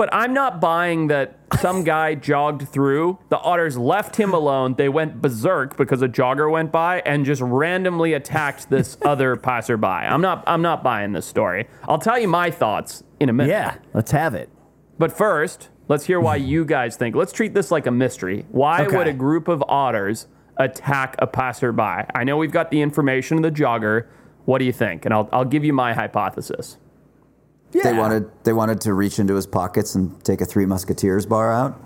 [0.00, 3.18] But I'm not buying that some guy jogged through.
[3.28, 4.76] The otters left him alone.
[4.78, 9.86] They went berserk because a jogger went by and just randomly attacked this other passerby.
[9.86, 11.68] I'm not I'm not buying this story.
[11.86, 13.50] I'll tell you my thoughts in a minute.
[13.50, 14.48] Yeah, let's have it.
[14.98, 17.14] But first, let's hear why you guys think.
[17.14, 18.46] Let's treat this like a mystery.
[18.52, 18.96] Why Okay.
[18.96, 22.06] would a group of otters attack a passerby?
[22.14, 24.06] I know we've got the information of the jogger.
[24.46, 25.04] What do you think?
[25.04, 26.78] And I'll, I'll give you my hypothesis.
[27.72, 27.82] Yeah.
[27.84, 31.52] They wanted they wanted to reach into his pockets and take a Three Musketeers bar
[31.52, 31.80] out.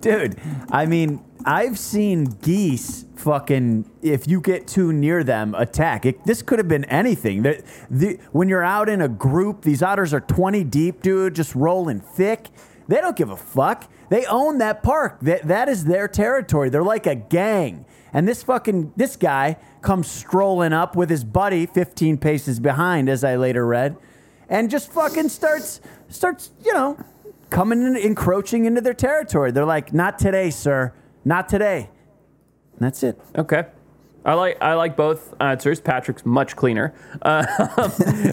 [0.00, 6.04] Dude, I mean, I've seen geese fucking, if you get too near them, attack.
[6.04, 7.42] It, this could have been anything.
[7.42, 11.54] The, the, when you're out in a group, these otters are 20 deep, dude, just
[11.54, 12.48] rolling thick.
[12.88, 13.90] They don't give a fuck.
[14.10, 15.20] They own that park.
[15.20, 16.68] That, that is their territory.
[16.68, 17.84] They're like a gang.
[18.12, 23.24] And this fucking, this guy comes strolling up with his buddy 15 paces behind, as
[23.24, 23.96] I later read,
[24.48, 26.98] and just fucking starts, starts, you know,
[27.48, 29.50] coming in, encroaching into their territory.
[29.50, 30.92] They're like, "Not today, sir.
[31.24, 31.88] Not today."
[32.72, 33.18] And that's it.
[33.36, 33.64] Okay.
[34.24, 35.80] I like I like both answers.
[35.80, 36.94] Patrick's much cleaner.
[37.22, 37.44] Uh,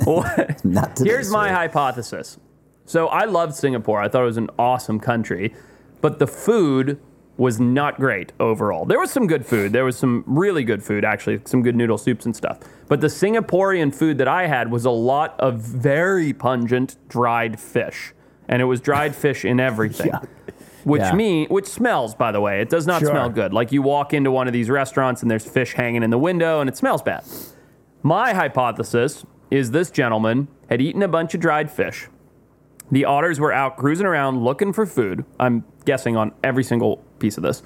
[0.63, 1.55] Not today, Here's my sir.
[1.55, 2.37] hypothesis.
[2.85, 3.99] So I loved Singapore.
[4.01, 5.53] I thought it was an awesome country,
[6.01, 6.99] but the food
[7.39, 8.86] was not great overall.
[8.86, 9.71] There was some good food.
[9.73, 12.60] There was some really good food, actually, some good noodle soups and stuff.
[12.88, 18.13] But the Singaporean food that I had was a lot of very pungent dried fish,
[18.47, 20.12] and it was dried fish in everything.
[20.84, 21.13] Which Yeah.
[21.15, 22.62] mean which smells, by the way.
[22.62, 23.10] It does not Sure.
[23.12, 23.54] smell good.
[23.54, 26.60] Like you walk into one of these restaurants and there's fish hanging in the window
[26.62, 27.23] and it smells bad.
[28.02, 32.08] My hypothesis is this gentleman had eaten a bunch of dried fish.
[32.91, 35.25] The otters were out cruising around looking for food.
[35.39, 37.63] I'm guessing on every single piece of this.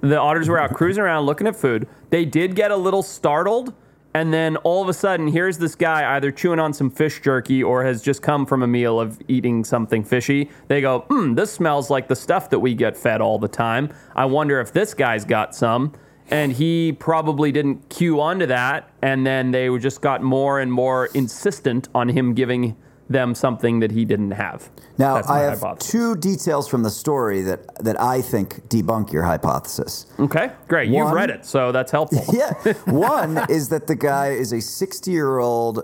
[0.00, 1.88] The otters were out cruising around looking at food.
[2.10, 3.72] They did get a little startled,
[4.12, 7.62] and then all of a sudden, here's this guy either chewing on some fish jerky
[7.62, 10.50] or has just come from a meal of eating something fishy.
[10.68, 13.92] They go, hmm, this smells like the stuff that we get fed all the time.
[14.14, 15.92] I wonder if this guy's got some.
[16.30, 21.06] And he probably didn't cue onto that, and then they just got more and more
[21.06, 22.76] insistent on him giving
[23.08, 24.70] them something that he didn't have.
[24.96, 25.90] Now, I have hypothesis.
[25.90, 30.06] two details from the story that, that I think debunk your hypothesis.
[30.18, 30.88] Okay, great.
[30.88, 32.24] You've read it, so that's helpful.
[32.32, 32.72] yeah.
[32.86, 35.82] One is that the guy is a 60 year old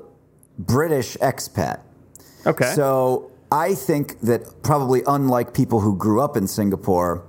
[0.59, 1.80] British expat.
[2.46, 2.72] Okay.
[2.74, 7.26] So I think that probably unlike people who grew up in Singapore,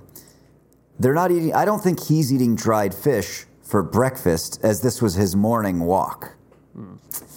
[0.98, 5.14] they're not eating, I don't think he's eating dried fish for breakfast as this was
[5.14, 6.34] his morning walk.
[6.74, 6.94] Hmm.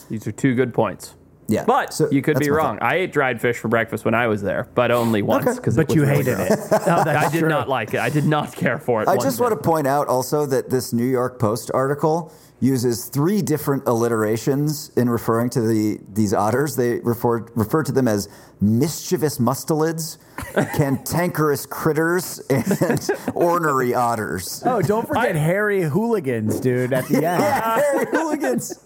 [0.10, 1.16] These are two good points.
[1.48, 1.64] Yeah.
[1.66, 2.80] But So you could be wrong.
[2.80, 2.84] thought.
[2.88, 5.56] I ate dried fish for breakfast when I was there, but only once Okay.
[5.56, 6.50] because But you hated it.
[6.72, 7.50] Oh, that's I did true.
[7.50, 8.00] not like it.
[8.00, 9.08] I did not care for it.
[9.08, 9.44] I just bit.
[9.50, 14.90] want to point out also that this New York Post article uses three different alliterations
[14.96, 16.76] in referring to the these otters.
[16.76, 18.30] They refer refer to them as
[18.62, 20.18] mischievous mustelids,
[20.76, 24.64] cantankerous critters, and ornery otters.
[24.66, 26.94] Oh, don't forget hairy hooligans, dude.
[26.94, 27.24] At the end.
[27.24, 28.80] Yeah, hairy hooligans.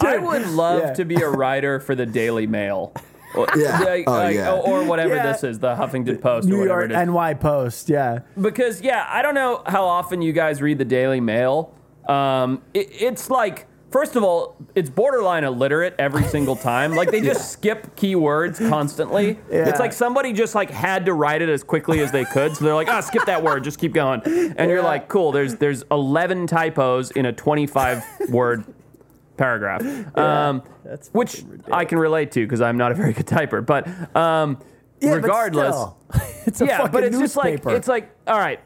[0.00, 0.92] I would love yeah.
[0.94, 2.92] to be a writer for the Daily Mail.
[3.34, 3.80] Or- Yeah.
[3.80, 4.52] like- Oh, like- yeah.
[4.52, 5.32] Or whatever Yeah.
[5.32, 7.06] this is, the Huffington Post or New whatever York it is.
[7.08, 7.88] NY Post.
[7.88, 8.20] Yeah.
[8.40, 11.72] because yeah, I don't know how often you guys read the Daily Mail.
[12.08, 16.94] Um, it, it's like first of all, it's borderline illiterate every single time.
[16.94, 19.38] Like they just skip keywords constantly.
[19.50, 19.68] Yeah.
[19.68, 22.64] It's like somebody just like had to write it as quickly as they could, so
[22.64, 24.20] they're like, ah, skip that word, just keep going.
[24.24, 25.32] And you're like, cool.
[25.32, 28.64] There's there's 11 typos in a 25 word
[29.36, 29.82] paragraph.
[30.16, 30.62] Um,
[31.12, 33.64] which fucking I can relate to because I'm not a very good typer.
[33.64, 34.58] But um,
[35.00, 35.98] Yeah, but regardless still,
[36.46, 37.56] it's a yeah, fucking but it's newspaper.
[37.56, 38.60] just like it's like all right.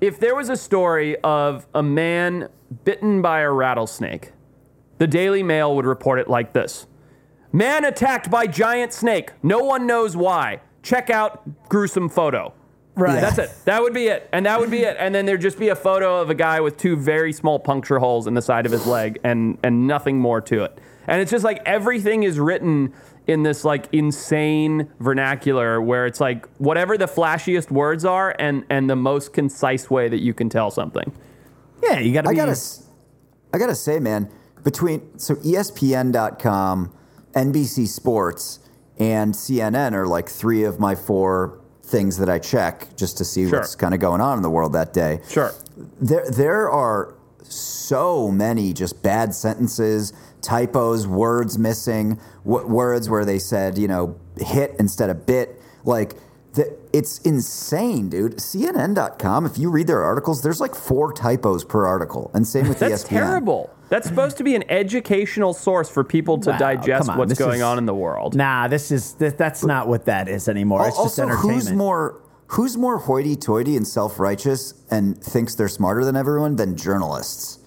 [0.00, 2.48] If there was a story of a man
[2.84, 4.32] bitten by a rattlesnake,
[4.98, 6.86] the Daily Mail would report it like this:
[7.52, 9.30] Man attacked by giant snake.
[9.42, 10.60] No one knows why.
[10.82, 12.52] Check out gruesome photo.
[12.94, 13.20] right.
[13.20, 13.50] That's it.
[13.64, 14.28] That would be it.
[14.32, 14.96] And that would be it.
[14.98, 17.98] And then there'd just be a photo of a guy with two very small puncture
[17.98, 20.78] holes in the side of his leg and and nothing more to it.
[21.06, 22.92] And it's just like everything is written
[23.26, 28.88] in this like insane vernacular where it's like whatever the flashiest words are and and
[28.90, 31.12] the most concise way that you can tell something.
[31.82, 32.88] Yeah, you got to I gotta, s-
[33.52, 34.30] I gotta say, man,
[34.62, 36.92] between so ESPN.com,
[37.34, 38.60] NBC Sports
[38.98, 43.48] and CNN are like three of my four things that I check just to see
[43.48, 43.58] Sure.
[43.60, 45.20] what's kind of going on in the world that day.
[45.28, 45.52] Sure.
[46.00, 50.12] There, there are so many just bad sentences,
[50.44, 55.60] typos, words missing, w- words where they said, you know, hit instead of bit.
[55.84, 56.14] Like,
[56.52, 58.36] the, it's insane, dude.
[58.36, 62.30] CNN.com, if you read their articles, there's like four typos per article.
[62.34, 63.08] And same with That's ESPN.
[63.08, 63.70] terrible.
[63.88, 67.56] That's supposed to be an educational source for people to Wow, digest what's this going
[67.56, 68.34] is- on in the world.
[68.36, 70.80] Nah, this is th- that's not what that is anymore.
[70.86, 71.54] It's just also, entertainment.
[71.64, 77.58] who's more who's more hoity-toity and self-righteous and thinks they're smarter than everyone than journalists?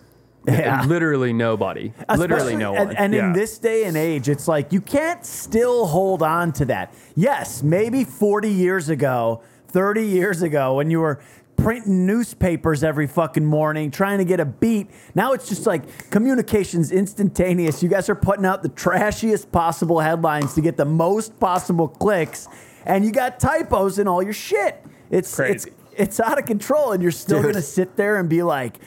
[0.48, 0.84] Yeah.
[0.88, 1.94] Literally nobody.
[2.18, 2.90] Literally no one.
[2.90, 3.28] And, and Yeah.
[3.28, 6.94] in this day and age, it's like you can't still hold on to that.
[7.16, 11.20] Yes, maybe 40 years ago, 30 years ago, when you were
[11.58, 14.88] printing newspapers every fucking morning trying to get a beat.
[15.16, 17.82] Now it's just like communications instantaneous.
[17.82, 22.48] You guys are putting out the trashiest possible headlines to get the most possible clicks,
[22.86, 24.84] and you got typos in all your shit.
[25.10, 25.54] It's Crazy.
[25.54, 27.54] it's it's out of control, and you're still Dude.
[27.54, 28.78] gonna sit there and be like,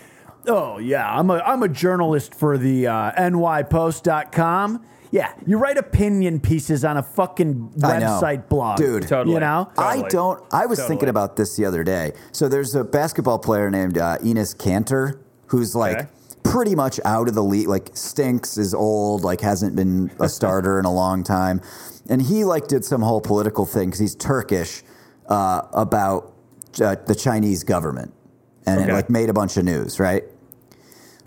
[0.47, 6.39] "Oh yeah, I'm a I'm a journalist for the uh, NYPost.com." Yeah, you write opinion
[6.39, 8.07] pieces on a fucking I know.
[8.07, 9.09] website blog, Dude.
[9.09, 9.35] Totally.
[9.35, 10.41] You know, I don't.
[10.53, 10.89] I was Totally.
[10.95, 12.13] thinking about this the other day.
[12.31, 16.09] So there's a basketball player named uh, Enes Kanter who's like Okay.
[16.45, 17.67] pretty much out of the league.
[17.67, 21.61] Like stinks, is old, like hasn't been a starter in a long time,
[22.09, 24.85] and he like did some whole political thing because he's Turkish
[25.29, 26.33] uh, about
[26.81, 28.15] uh, the Chinese government,
[28.65, 28.91] and Okay.
[28.91, 30.23] it like made a bunch of news, right?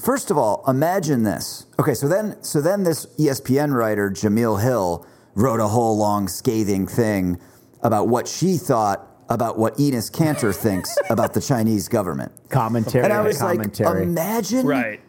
[0.03, 1.65] First of all, imagine this.
[1.79, 6.87] Okay, so then so then this ESPN writer Jemele Hill wrote a whole long scathing
[6.87, 7.39] thing
[7.81, 12.33] about what she thought about what Enes Kanter thinks about the Chinese government.
[12.49, 13.99] commentary, And I was commentary.
[14.01, 15.01] like, imagine right.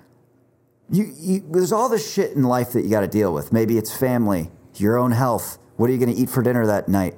[0.88, 3.52] you, you there's all this shit in life that you got to deal with.
[3.52, 5.58] Maybe it's family, your own health.
[5.76, 7.16] What are you going to eat for dinner that night?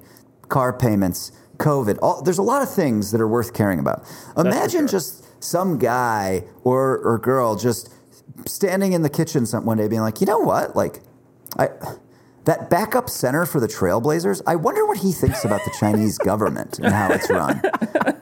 [0.49, 1.99] Car payments, COVID.
[2.01, 4.07] All, there's a lot of things that are worth caring about.
[4.39, 4.99] Imagine sure.
[4.99, 7.93] just some guy or or girl just
[8.47, 11.01] standing in the kitchen some one day being like, you know what, like,
[11.59, 11.71] I.
[12.45, 16.79] That backup center for the Trailblazers, I wonder what he thinks about the Chinese government
[16.79, 17.61] and how it's run.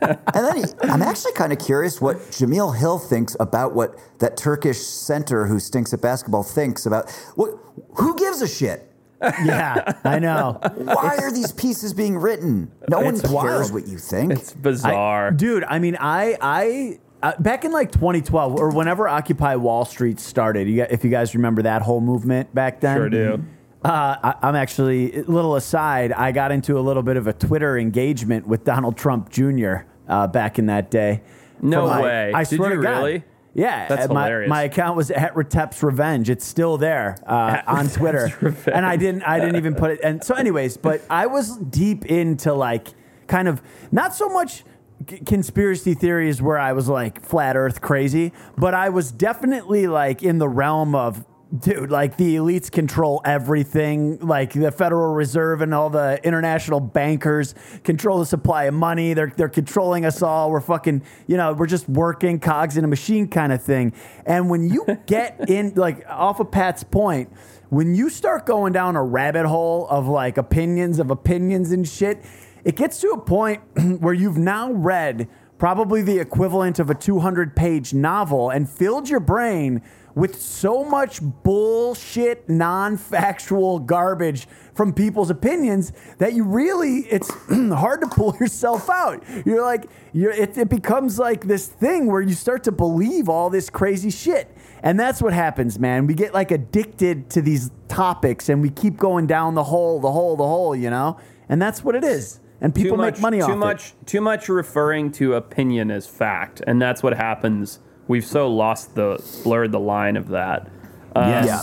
[0.00, 4.38] And then he, I'm actually kind of curious what Jemele Hill thinks about what that
[4.38, 7.10] Turkish center who stinks at basketball thinks about.
[7.34, 7.50] What,
[7.96, 8.90] who gives a shit?
[9.22, 10.58] yeah, I know.
[10.74, 12.70] Why are these pieces being written?
[12.88, 13.72] No one cares wild.
[13.72, 14.32] what you think.
[14.32, 15.28] It's bizarre.
[15.28, 15.64] I, dude.
[15.64, 20.68] I mean, I, I, uh, back in like 2012 or whenever Occupy Wall Street started.
[20.68, 23.44] You, if you guys remember that whole movement back then, Sure do.
[23.82, 26.12] Uh, I, I'm actually a little aside.
[26.12, 29.76] I got into a little bit of a Twitter engagement with Donald Trump Jr.
[30.06, 31.22] Uh, back in that day.
[31.62, 32.32] No my- way.
[32.34, 32.98] I Did swear you to God.
[32.98, 33.24] really?
[33.54, 34.48] Yeah, That's my, hilarious.
[34.50, 36.28] my account was at Retep's Revenge.
[36.28, 38.28] It's still there uh, on Twitter,
[38.72, 40.00] and I didn't I didn't even put it.
[40.02, 42.88] And so, anyways, but I was deep into like
[43.28, 44.64] kind of not so much
[45.09, 50.22] c- conspiracy theories where I was like flat Earth crazy, but I was definitely like
[50.22, 51.24] in the realm of.
[51.57, 54.18] Dude, like the elites control everything.
[54.18, 57.54] Like the Federal Reserve and all the international bankers
[57.85, 59.14] control the supply of money.
[59.14, 60.50] They're they're controlling us all.
[60.50, 63.92] We're fucking, you know, we're just working cogs in a machine kind of thing.
[64.26, 67.30] And when you get in, like off of Pat's point,
[67.68, 72.20] when you start going down a rabbit hole of like opinions of opinions and shit,
[72.64, 73.62] it gets to a point
[74.00, 79.20] where you've now read probably the equivalent of a 200 page novel and filled your
[79.20, 79.83] brain
[80.14, 88.00] with so much bullshit, non factual garbage from people's opinions that you really, it's hard
[88.00, 89.22] to pull yourself out.
[89.44, 93.50] You're like, you're, it, it becomes like this thing where you start to believe all
[93.50, 94.57] this crazy shit.
[94.83, 96.07] And that's what happens, man.
[96.07, 100.12] We get like addicted to these topics and we keep going down the hole, the
[100.12, 101.18] hole, the hole, you know?
[101.48, 102.40] And that's what it is.
[102.61, 106.07] And people too much, make money too off much, Too much referring to opinion as
[106.07, 107.81] fact, and that's what happens.
[108.07, 110.69] We've so lost the blurred the line of that.
[111.17, 111.47] Um, it.
[111.47, 111.62] Yeah.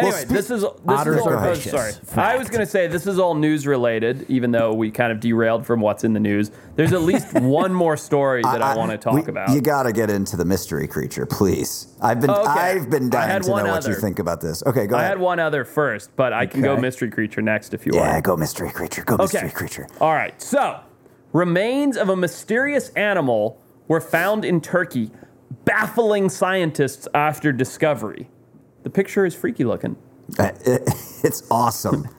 [0.00, 1.92] Anyway, this is this Otters is all, are oh, sorry.
[2.16, 5.20] I was going to say this is all news related, even though we kind of
[5.20, 6.50] derailed from what's in the news.
[6.76, 9.50] There's at least one more story that I, want to talk we- about.
[9.50, 11.88] You got to get into the mystery creature, please.
[12.00, 12.50] I've been oh, Okay.
[12.50, 13.94] I've been I dying had to know one what you other.
[14.00, 14.62] think about this.
[14.66, 14.94] Okay, go ahead.
[14.94, 15.10] I ahead.
[15.10, 16.80] had one other first, but I can go Okay.
[16.82, 18.06] mystery creature next if you want.
[18.06, 19.02] yeah, go mystery creature.
[19.04, 19.86] Go mystery creature.
[20.00, 20.40] All right.
[20.40, 20.80] So,
[21.32, 25.10] remains of a mysterious animal were found in Turkey,
[25.64, 28.28] baffling scientists after discovery.
[28.82, 29.96] The picture is freaky looking.
[30.38, 30.82] Uh, it-
[31.24, 32.08] it's awesome.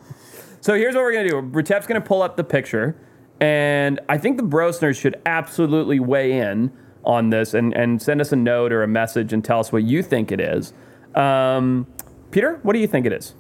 [0.64, 1.42] So here's what we're gonna do.
[1.42, 2.96] Retep's gonna pull up the picture,
[3.40, 6.72] and I think the Brosners should absolutely weigh in
[7.04, 9.82] on this and, and send us a note or a message and tell us what
[9.82, 10.72] you think it is.
[11.16, 11.88] Um,
[12.30, 13.34] Peter, what do you think it is?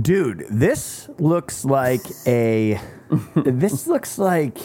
[0.00, 2.80] Dude, this looks like a.
[3.36, 4.56] this looks like.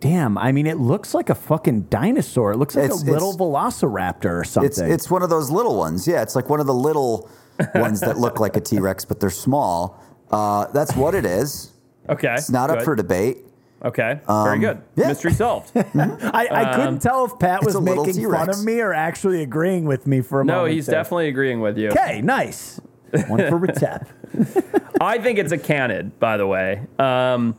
[0.00, 2.52] Damn, I mean, it looks like a fucking dinosaur.
[2.52, 4.68] It looks like It's- a little velociraptor or something.
[4.68, 6.06] It's it's one of those little ones.
[6.06, 7.28] Yeah, it's like one of the little
[7.74, 10.00] ones that look like a T Rex, but they're small.
[10.30, 11.72] Uh, that's what it is.
[12.08, 12.34] Okay.
[12.34, 13.38] It's not up for debate.
[13.84, 14.20] Okay.
[14.26, 14.76] Very good.
[14.76, 15.08] Um, yeah.
[15.08, 15.70] Mystery solved.
[15.76, 18.58] I, I couldn't tell if Pat was making fun T-Rex.
[18.58, 20.70] of me or actually agreeing with me for a no, moment.
[20.70, 20.96] No, he's there.
[20.96, 21.88] definitely agreeing with you.
[21.90, 22.80] Okay, nice.
[23.28, 24.06] One for Retep.
[25.00, 27.54] I think it's a canid, by the way, um,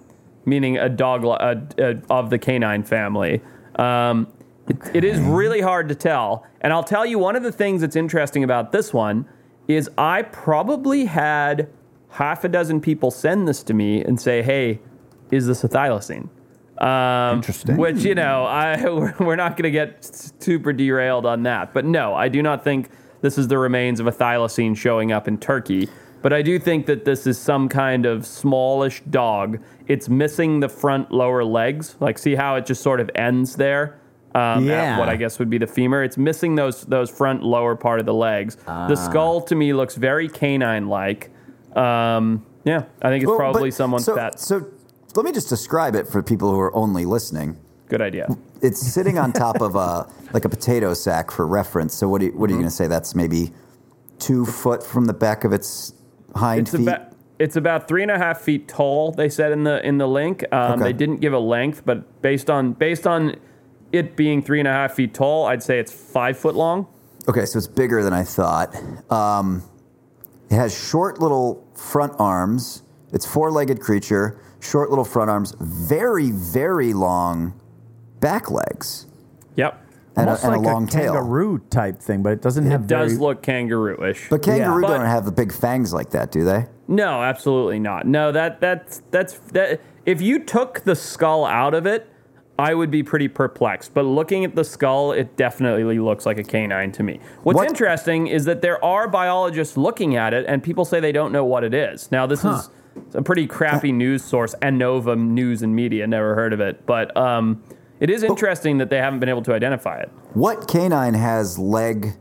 [0.45, 3.41] meaning a dog a, a, of the canine family.
[3.75, 4.27] Um,
[4.67, 6.45] it, it is really hard to tell.
[6.61, 9.27] And I'll tell you one of the things that's interesting about this one
[9.67, 11.69] is I probably had
[12.09, 14.79] half a dozen people send this to me and say, hey,
[15.31, 16.29] is this a thylacine?
[16.79, 17.77] Um, Interesting.
[17.77, 18.83] Which, you know, I,
[19.19, 20.03] we're not going to get
[20.39, 21.73] super derailed on that.
[21.73, 22.89] But no, I do not think
[23.21, 25.89] this is the remains of a thylacine showing up in Turkey.
[26.21, 29.59] But I do think that this is some kind of smallish dog.
[29.89, 31.95] It's missing the front lower legs.
[31.99, 33.99] Like, see how it just sort of ends there?
[34.35, 34.93] Um, Yeah.
[34.93, 36.03] At what I guess would be the femur.
[36.03, 38.55] It's missing those those front lower part of the legs.
[38.65, 41.31] The skull to me looks very canine like.
[41.75, 44.39] Um, yeah, I think it's Well, probably someone's so, pet.
[44.39, 44.65] So
[45.15, 47.57] let me just describe it for people who are only listening.
[47.87, 48.27] Good idea.
[48.61, 51.95] It's sitting on top of a like a potato sack for reference.
[51.95, 52.59] So what, you, what are Mm-hmm.
[52.59, 52.87] you going to say?
[52.87, 53.51] That's maybe
[54.19, 55.93] two foot from the back of its
[56.35, 56.87] hind It's feet.
[56.87, 57.08] about
[57.39, 59.11] it's about three and a half feet tall.
[59.11, 60.43] They said in the in the link.
[60.51, 60.83] Um, Okay.
[60.83, 63.35] They didn't give a length, but based on based on
[63.91, 66.87] it being three and a half feet tall, I'd say it's five foot long.
[67.27, 68.75] Okay, so it's bigger than I thought.
[69.11, 69.63] Um,
[70.49, 72.83] it has short little front arms.
[73.11, 77.59] It's four-legged creature, short little front arms, very very long
[78.19, 79.07] back legs,
[79.55, 79.81] Yep,
[80.19, 81.13] and, a, Almost and like a long tail.
[81.13, 84.27] kangaroo type thing, but it doesn't have it does very, look kangaroo-ish.
[84.29, 84.87] But kangaroo Yeah.
[84.87, 86.65] don't But- have the big fangs like that, do they?
[86.87, 88.07] No, absolutely not.
[88.07, 89.79] No, that that's that's that.
[90.05, 92.07] If you took the skull out of it,
[92.57, 93.93] I would be pretty perplexed.
[93.93, 97.19] But looking at the skull, it definitely looks like a canine to me.
[97.43, 101.11] What's What- interesting is that there are biologists looking at it, and people say they
[101.11, 102.11] don't know what it is.
[102.11, 102.69] Now, this is
[103.13, 106.05] a pretty crappy news source, Anova News and Media.
[106.07, 107.61] Never heard of it, but um,
[107.99, 110.09] it is interesting that they haven't been able to identify it.
[110.33, 112.13] What canine has leg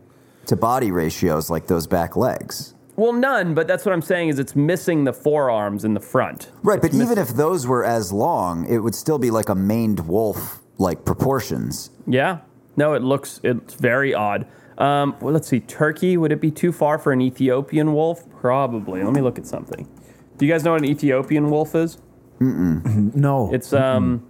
[0.47, 2.75] to body ratios like those back legs?
[2.97, 6.51] Well, none, but that's what I'm saying is it's missing the forearms in the front.
[6.65, 9.55] Right, but It's even if those were as long, it would still be like a
[9.55, 11.91] maned wolf like proportions.
[12.09, 12.39] Yeah.
[12.77, 14.47] No, it looks it's very odd.
[14.79, 15.61] Um, well, let's see.
[15.61, 18.29] Turkey would it be too far for an Ethiopian wolf?
[18.41, 19.03] Probably.
[19.03, 19.89] Let me look at something.
[20.37, 21.99] Do you guys know what an Ethiopian wolf is?
[22.41, 23.51] no.
[23.53, 24.28] It's um,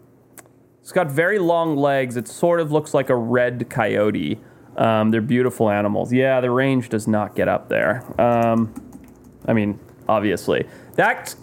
[0.88, 2.16] it's got very long legs.
[2.16, 4.40] It sort of looks like a red coyote.
[4.79, 6.11] Um, they're beautiful animals.
[6.14, 8.07] Yeah, the range does not get up there.
[8.18, 8.72] Um,
[9.44, 11.35] I mean, obviously that.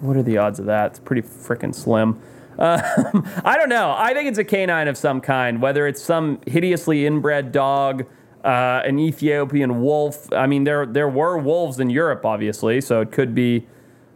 [0.00, 0.86] What are the odds of that?
[0.90, 2.20] It's pretty freaking slim.
[2.58, 3.94] Um, I don't know.
[3.96, 8.04] I think it's a canine of some kind, whether it's some hideously inbred dog,
[8.44, 10.26] uh, an Ethiopian wolf.
[10.32, 13.64] I mean, there there were wolves in Europe, obviously, so it could be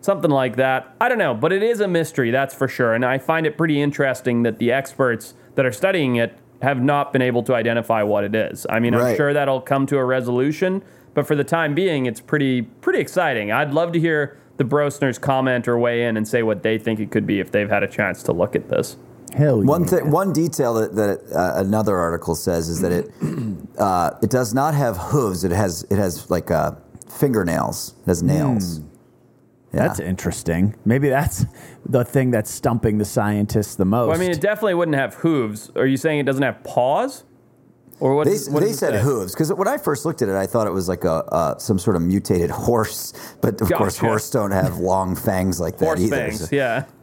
[0.00, 0.94] something like that.
[1.00, 2.94] I don't know, but it is a mystery, that's for sure.
[2.94, 7.12] And I find it pretty interesting that the experts that are studying it have not
[7.12, 8.66] been able to identify what it is.
[8.70, 10.82] I mean, I'm sure that'll come to a resolution,
[11.14, 13.52] but for the time being, it's pretty pretty exciting.
[13.52, 16.98] I'd love to hear the Brosners comment or weigh in and say what they think
[17.00, 18.96] it could be if they've had a chance to look at this.
[19.34, 19.88] Hell One yeah.
[19.88, 23.10] thing, one detail that, that uh, another article says is that it
[23.78, 25.44] uh, it does not have hooves.
[25.44, 26.72] It has it has like uh,
[27.08, 27.94] fingernails.
[28.02, 28.80] It has nails.
[29.72, 29.88] Yeah.
[29.88, 30.74] That's interesting.
[30.84, 31.44] Maybe that's
[31.84, 34.08] the thing that's stumping the scientists the most.
[34.08, 35.70] Well, I mean, it definitely wouldn't have hooves.
[35.76, 37.24] Are you saying it doesn't have paws?
[37.98, 38.24] Or what?
[38.26, 39.00] They, does- what they said say?
[39.02, 41.58] hooves because when I first looked at it, I thought it was like a uh,
[41.58, 43.12] some sort of mutated horse.
[43.40, 44.06] But of course, Gotcha.
[44.06, 46.16] horse don't have long fangs like that Horse either.
[46.16, 46.84] fangs, so- yeah.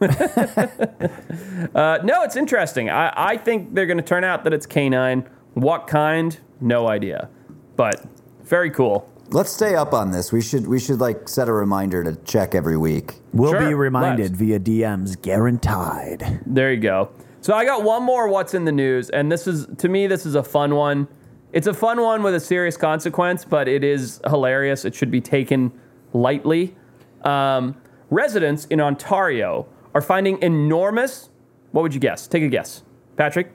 [1.74, 2.90] uh, no, it's interesting.
[2.90, 5.28] I, I think they're going to turn out that it's canine.
[5.54, 6.38] What kind?
[6.60, 7.28] No idea.
[7.76, 8.04] But
[8.44, 9.08] very cool.
[9.30, 10.32] Let's stay up on this.
[10.32, 13.14] We should we should like set a reminder to check every week.
[13.32, 14.38] we'll Sure, be reminded let's.
[14.38, 16.40] via DMs, guaranteed.
[16.46, 17.10] There you go.
[17.40, 20.24] So I got one more what's in the news, and this is to me this
[20.26, 21.08] is a fun one.
[21.52, 24.84] It's a fun one with a serious consequence, but it is hilarious.
[24.84, 25.72] It should be taken
[26.12, 26.74] lightly.
[27.22, 27.76] Um,
[28.10, 31.30] residents in Ontario are finding enormous.
[31.72, 32.26] What would you guess?
[32.26, 32.82] Take a guess,
[33.16, 33.52] Patrick.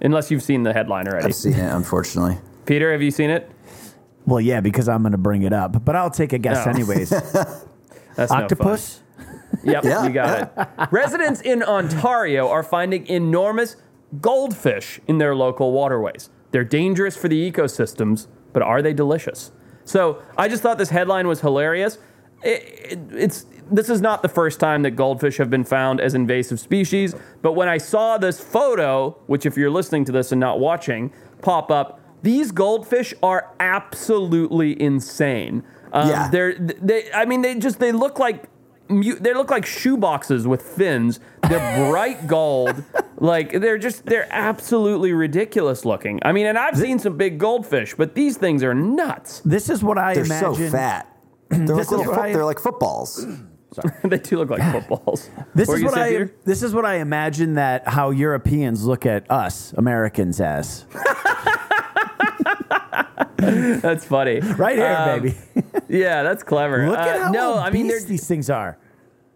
[0.00, 1.26] Unless you've seen the headline already.
[1.26, 2.38] I've seen it, unfortunately.
[2.66, 3.50] Peter, have you seen it?
[4.26, 6.70] Well, yeah, because I'm going to bring it up, but I'll take a guess Oh.
[6.70, 7.10] anyways.
[8.16, 8.42] That's no fun.
[8.44, 9.00] Octopus?
[9.64, 10.04] Yep, Yeah.
[10.06, 10.88] you got it.
[10.90, 13.76] Residents in Ontario are finding enormous
[14.20, 16.30] goldfish in their local waterways.
[16.50, 19.50] They're dangerous for the ecosystems, but are they delicious?
[19.84, 21.98] So I just thought this headline was hilarious.
[22.42, 22.62] it,
[22.92, 26.60] it, it's this is not the first time that goldfish have been found as invasive
[26.60, 27.14] species.
[27.40, 31.10] But when I saw this photo, which if you're listening to this and not watching,
[31.40, 35.62] pop up, these goldfish are absolutely insane.
[35.92, 36.28] Um, Yeah.
[36.30, 37.12] They're they.
[37.12, 38.44] I mean, they just they look like.
[38.88, 41.20] mu- They look like shoe boxes with fins.
[41.48, 42.82] They're bright gold.
[43.18, 46.18] Like they're just they're absolutely ridiculous looking.
[46.24, 49.40] I mean, and I've seen some big goldfish, but these things are nuts.
[49.44, 50.54] This is what I They're imagine.
[50.54, 51.06] so fat.
[51.50, 53.24] They're like, little I- they're like footballs.
[54.04, 55.28] they do look like footballs.
[55.54, 55.96] This What is what I.
[56.08, 56.34] say, Peter?
[56.44, 60.84] This is what I imagine that how Europeans look at us Americans as.
[63.80, 64.40] That's funny.
[64.40, 65.34] Right here, Um, baby.
[65.88, 66.88] Yeah, that's clever.
[66.88, 68.78] Look at Uh, how no, I mean these things are.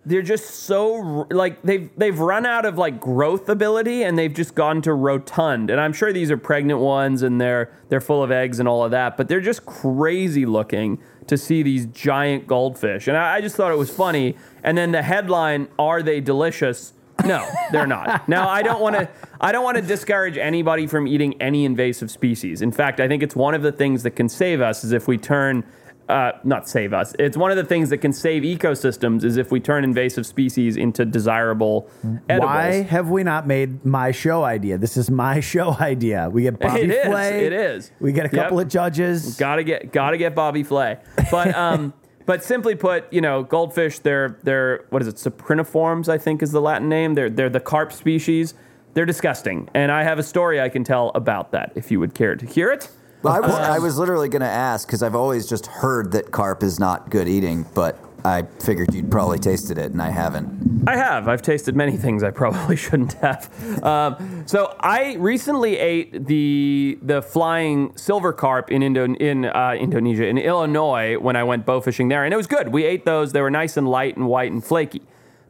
[0.07, 4.55] they're just so like they've they've run out of like growth ability and they've just
[4.55, 5.69] gone to rotund.
[5.71, 8.83] And I'm sure these are pregnant ones and they're they're full of eggs and all
[8.85, 13.07] of that, but they're just crazy looking to see these giant goldfish.
[13.09, 14.35] And I, I just thought it was funny.
[14.65, 16.95] And then the headline, "Are they delicious?"
[17.25, 18.29] No, they're not.
[18.29, 19.09] Now I don't want to.
[19.41, 22.63] I don't want to discourage anybody from eating any invasive species.
[22.63, 25.09] In fact, I think it's one of the things that can save us is if
[25.09, 25.65] we turn.
[26.09, 27.15] Uh, not save us.
[27.19, 30.79] It's one of the things that can save ecosystems is if we turn invasive species
[30.79, 31.91] into desirable
[32.31, 32.49] edibles.
[32.49, 34.79] Why have we not made my show idea?
[34.79, 36.31] This is my show idea.
[36.33, 37.45] We get Bobby It is, Flay.
[37.45, 37.91] it is.
[38.01, 38.43] We get a Yep.
[38.45, 39.37] couple of judges.
[39.37, 40.97] Gotta get gotta get Bobby Flay.
[41.31, 41.93] But um
[42.29, 46.53] but simply put, you know, goldfish, they're they're what is it, Cypriniformes, I think is
[46.53, 47.15] the Latin name.
[47.15, 48.53] They're they're the carp species.
[48.93, 49.71] They're disgusting.
[49.73, 52.45] And I have a story I can tell about that if you would care to
[52.45, 52.91] hear it.
[53.25, 56.63] I was, I was literally going to ask because I've always just heard that carp
[56.63, 60.85] is not good eating, but I figured you'd probably tasted it, and I haven't.
[60.89, 61.29] I have.
[61.29, 63.49] I've tasted many things I probably shouldn't have.
[63.83, 70.27] Um, so I recently ate the the flying silver carp in Indo- in uh, Indonesia
[70.27, 72.69] in Illinois when I went bow fishing there, and it was good.
[72.69, 75.03] We ate those; they were nice and light and white and flaky.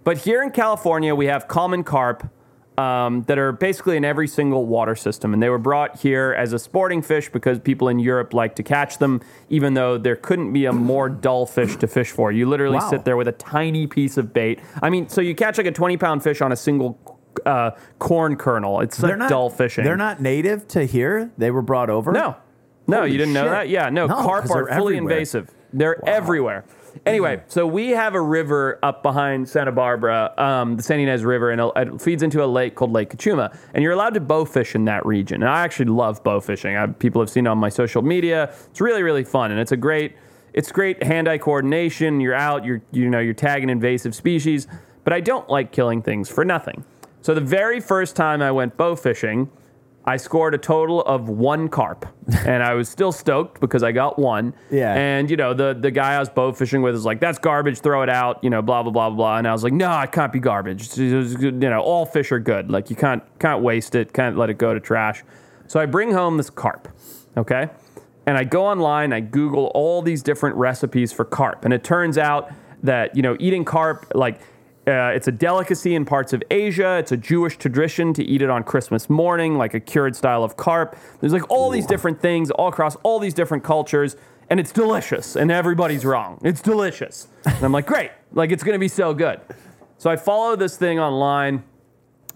[0.05, 2.31] But here in California, we have common carp
[2.79, 5.35] um, that are basically in every single water system.
[5.35, 8.63] And they were brought here as a sporting fish because people in Europe like to
[8.63, 12.31] catch them, even though there couldn't be a more dull fish to fish for.
[12.31, 12.91] You literally Wow.
[12.91, 14.61] sit there with a tiny piece of bait.
[14.81, 16.99] I mean, so you catch like a 20 pound fish on a single
[17.45, 18.81] uh, corn kernel.
[18.81, 19.83] It's like dull fishing.
[19.85, 21.33] They're not native to here.
[21.37, 22.13] They were brought over.
[22.13, 22.37] No.
[22.87, 23.69] No, Holy you didn't know that?
[23.69, 25.13] Yeah, no, No, carp are fully everywhere.
[25.15, 25.51] invasive.
[25.73, 26.65] They're everywhere.
[27.07, 31.51] Anyway, so we have a river up behind Santa Barbara, um, the San Ynez River,
[31.51, 33.57] and it feeds into a lake called Lake Cachuma.
[33.75, 35.43] And you're allowed to bow fish in that region.
[35.43, 36.77] And I actually love bow fishing.
[36.77, 38.53] I, people have seen it on my social media.
[38.71, 40.17] It's really, really fun, and it's a great,
[40.53, 42.21] it's great hand-eye coordination.
[42.21, 44.67] You're out, you're, you know, you're tagging invasive species.
[45.05, 46.85] But I don't like killing things for nothing.
[47.23, 49.51] So the very first time I went bow fishing,
[50.09, 52.07] I scored a total of one carp,
[52.47, 54.55] and I was still stoked because I got one.
[54.71, 54.95] Yeah.
[54.95, 57.81] And you know, the the guy I was bow fishing with was like, "That's garbage.
[57.81, 59.37] Throw it out." You know, blah blah blah blah.
[59.37, 60.97] And I was like, "No, it can't be garbage.
[60.97, 62.71] You know, all fish are good.
[62.71, 64.15] Like you can't can't waste it.
[64.15, 65.23] Can't let it go to trash."
[65.67, 66.89] So I bring home this carp.
[67.37, 67.69] Okay.
[68.25, 69.13] And I go online.
[69.13, 72.51] I Google all these different recipes for carp, and it turns out
[72.83, 74.41] that you know eating carp like
[74.89, 76.97] uh, it's a delicacy in parts of Asia.
[76.97, 80.57] It's a Jewish tradition to eat it on Christmas morning, like a cured style of
[80.57, 80.97] carp.
[81.21, 84.17] There's like all these different things all across all these different cultures,
[84.49, 85.37] and it's delicious.
[85.37, 86.41] And everybody's wrong.
[86.43, 87.29] It's delicious.
[87.45, 88.13] And I'm like, great.
[88.33, 89.41] Like it's gonna be so good.
[89.99, 91.65] So I follow this thing online.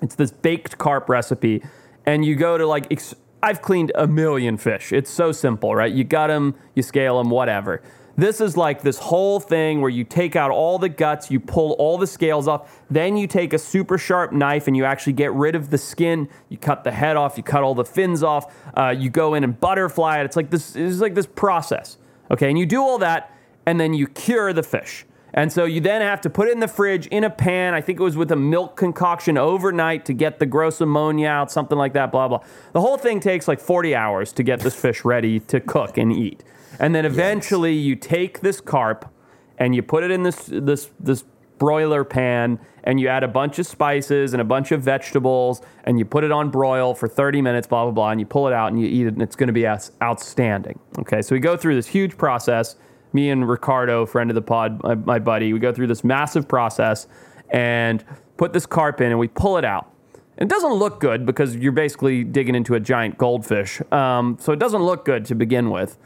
[0.02, 1.62] It's this baked carp recipe,
[2.04, 2.86] and you go to like.
[2.90, 4.92] Ex- I've cleaned a million fish.
[4.92, 5.92] It's so simple, right?
[5.92, 7.82] You gut them, you scale them, whatever.
[8.16, 11.72] This is like this whole thing where you take out all the guts, you pull
[11.72, 15.32] all the scales off, then you take a super sharp knife and you actually get
[15.32, 16.28] rid of the skin.
[16.48, 19.44] You cut the head off, you cut all the fins off, uh, you go in
[19.44, 20.24] and butterfly it.
[20.24, 20.76] It's like this.
[20.76, 21.96] It's like this process,
[22.30, 22.48] okay?
[22.48, 23.34] And you do all that,
[23.64, 25.06] and then you cure the fish.
[25.34, 27.72] And so you then have to put it in the fridge in a pan.
[27.72, 31.50] I think it was with a milk concoction overnight to get the gross ammonia out,
[31.50, 32.40] something like that, blah, blah.
[32.72, 36.12] The whole thing takes like 40 hours to get this fish ready to cook and
[36.12, 36.44] eat.
[36.78, 39.10] And then eventually you take this carp
[39.58, 41.24] and you put it in this, this, this
[41.58, 45.98] broiler pan and you add a bunch of spices and a bunch of vegetables and
[45.98, 48.52] you put it on broil for 30 minutes, blah, blah, blah, and you pull it
[48.52, 50.78] out and you eat it and it's going to be outstanding.
[50.98, 52.76] Okay, so we go through this huge process
[53.12, 56.48] me and Ricardo, friend of the pod, my, my buddy, we go through this massive
[56.48, 57.06] process
[57.50, 58.04] and
[58.36, 59.90] put this carp in and we pull it out.
[60.38, 63.80] It doesn't look good because you're basically digging into a giant goldfish.
[63.92, 65.98] Um, so it doesn't look good to begin with.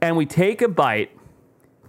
[0.00, 1.10] And we take a bite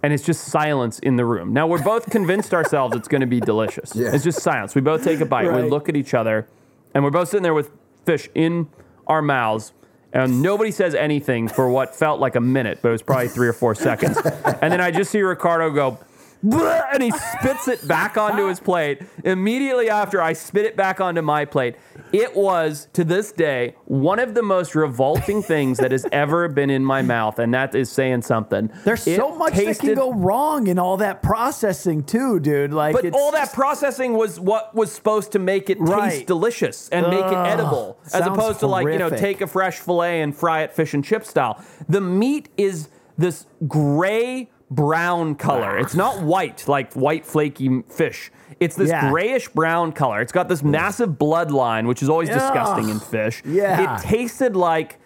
[0.02, 1.52] and it's just silence in the room.
[1.52, 3.94] Now we're both convinced ourselves it's going to be delicious.
[3.94, 4.14] Yeah.
[4.14, 4.74] It's just silence.
[4.74, 5.52] We both take a bite.
[5.52, 6.46] We look at each other
[6.94, 7.70] and we're both sitting there with
[8.04, 8.68] fish in
[9.06, 9.72] our mouths.
[10.10, 13.46] And nobody says anything for what felt like a minute, but it was probably three
[13.46, 14.18] or four seconds.
[14.62, 15.98] And then I just see Ricardo go,
[16.42, 19.02] and he spits it back onto his plate.
[19.24, 21.76] Immediately after I spit it back onto my plate,
[22.12, 26.70] it was to this day one of the most revolting things that has ever been
[26.70, 28.70] in my mouth, and that is saying something.
[28.84, 32.72] There's It so much that can go wrong in all that processing too, dude.
[32.72, 36.88] Like, But it's all that processing was what was supposed to make it taste delicious
[36.90, 40.34] and make it edible, as opposed to like you know take a fresh fillet and
[40.36, 41.62] fry it fish and chip style.
[41.88, 45.78] The meat is this gray brown color.
[45.78, 48.30] It's not white like white flaky fish.
[48.60, 49.08] It's this Yeah.
[49.10, 50.20] grayish brown color.
[50.20, 53.42] It's got this massive bloodline, which is always disgusting in fish.
[53.44, 53.96] Yeah.
[53.96, 54.98] It tasted like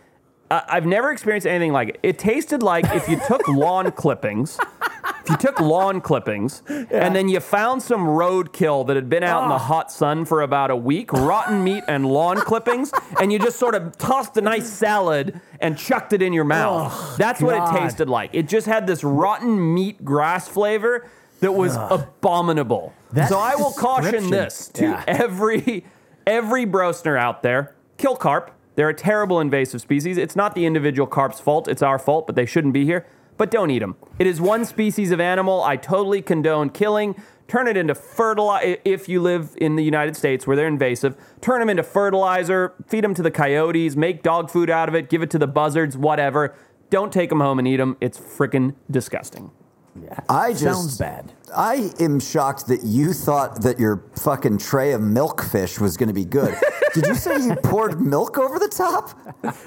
[0.51, 2.01] I- I've never experienced anything like it.
[2.03, 4.59] It tasted like if you took lawn clippings,
[5.25, 9.45] if you took lawn clippings, and then you found some roadkill that had been out
[9.45, 13.39] in the hot sun for about a week, rotten meat and lawn clippings, and you
[13.39, 17.17] just sort of tossed a nice salad and chucked it in your mouth.
[17.19, 18.31] That's what it tasted like.
[18.33, 21.09] It just had this rotten meat grass flavor
[21.41, 22.93] that was abominable.
[23.13, 25.05] That so I will caution this to Yeah.
[25.07, 25.85] every
[26.27, 28.51] every brosner out there: kill carp.
[28.75, 30.17] They're a terrible invasive species.
[30.17, 32.27] It's not the individual carp's fault; it's our fault.
[32.27, 33.07] But they shouldn't be here.
[33.37, 33.97] But don't eat them.
[34.19, 35.63] It is one species of animal.
[35.63, 37.15] I totally condone killing.
[37.49, 41.17] Turn it into fertilizer if you live in the United States where they're invasive.
[41.41, 42.75] Turn them into fertilizer.
[42.87, 43.97] Feed them to the coyotes.
[43.97, 45.11] Make dog food out of it.
[45.11, 45.97] Give it to the buzzards.
[45.97, 46.55] Whatever.
[46.91, 47.97] Don't take them home and eat them.
[48.01, 49.51] It's freaking disgusting.
[50.29, 51.33] I just sounds bad.
[51.55, 56.15] I am shocked that you thought that your fucking tray of milkfish was going to
[56.15, 56.55] be good.
[56.95, 59.11] Did you say you poured milk over the top?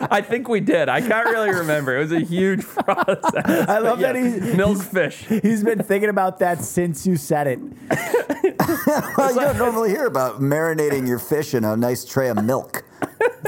[0.01, 0.89] I think we did.
[0.89, 1.95] I can't really remember.
[1.95, 3.19] It was a huge process.
[3.67, 5.25] I love But that yes, he- milk fish.
[5.27, 7.59] He's been thinking about that since you said it.
[9.17, 12.83] Well, you don't normally hear about marinating your fish in a nice tray of milk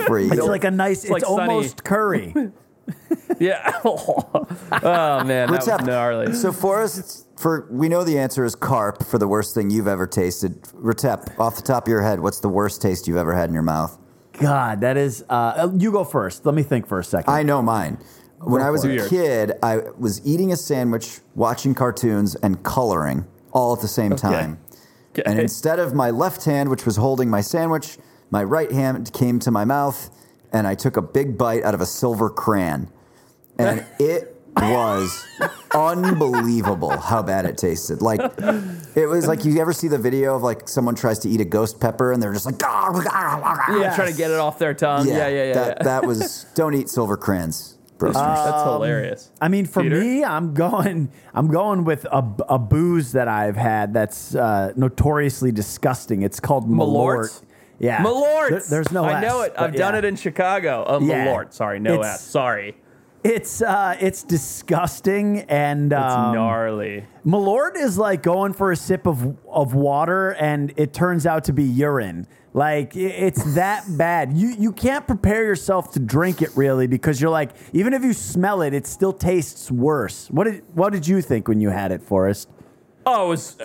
[0.07, 0.31] for you.
[0.31, 1.03] It's like a nice.
[1.03, 1.39] It's, like Sunny.
[1.53, 2.33] almost curry.
[3.39, 3.71] Yeah.
[3.85, 4.43] oh
[4.81, 6.33] man, that was Retep, gnarly.
[6.33, 10.07] So Forrest, for we know the answer is carp for the worst thing you've ever
[10.07, 10.59] tasted.
[10.73, 13.53] Retep, off the top of your head, what's the worst taste you've ever had in
[13.53, 13.95] your mouth?
[14.39, 15.23] God, that is.
[15.29, 16.45] Uh, you go first.
[16.45, 17.31] Let me think for a second.
[17.31, 17.99] I know mine.
[18.39, 19.09] When I was a it.
[19.09, 24.59] kid, I was eating a sandwich, watching cartoons, and coloring all at the same time.
[25.11, 25.23] Okay.
[25.25, 27.97] And instead of my left hand, which was holding my sandwich,
[28.29, 30.11] my right hand came to my mouth,
[30.53, 32.89] and I took a big bite out of a silver crayon.
[33.59, 35.25] And it was
[35.73, 38.01] unbelievable how bad it tasted.
[38.01, 38.19] Like,
[38.95, 41.45] it was like you ever see the video of like someone tries to eat a
[41.45, 43.95] ghost pepper and they're just like, ah, ah, ah, yeah, Yes.
[43.95, 45.07] trying to get it off their tongue.
[45.07, 45.53] Yeah, yeah, yeah.
[45.53, 45.83] That, yeah.
[45.83, 48.13] that was, don't eat silver crayons, bro.
[48.13, 49.29] That's um, hilarious.
[49.39, 49.99] I mean, for Peter?
[49.99, 51.11] me, I'm going.
[51.33, 56.23] I'm going with a, a booze that I've had that's uh, notoriously disgusting.
[56.23, 57.29] It's called Malort?
[57.29, 57.43] Malort.
[57.79, 58.49] Yeah, Malort.
[58.49, 59.03] There- there's no.
[59.05, 59.53] I know it.
[59.57, 60.83] I've but done it in Chicago.
[60.87, 61.27] Oh, Yeah.
[61.27, 61.53] Malort.
[61.53, 62.21] Sorry, no It's- S.
[62.21, 62.77] Sorry.
[63.23, 67.05] It's uh, it's disgusting and It's um, gnarly.
[67.25, 71.53] Malort is like going for a sip of of water and it turns out to
[71.53, 72.27] be urine.
[72.53, 74.33] Like it's that bad.
[74.33, 78.13] You you can't prepare yourself to drink it really because you're like even if you
[78.13, 80.27] smell it, it still tastes worse.
[80.31, 82.49] What did what did you think when you had it, Forrest?
[83.05, 83.57] Oh, it was.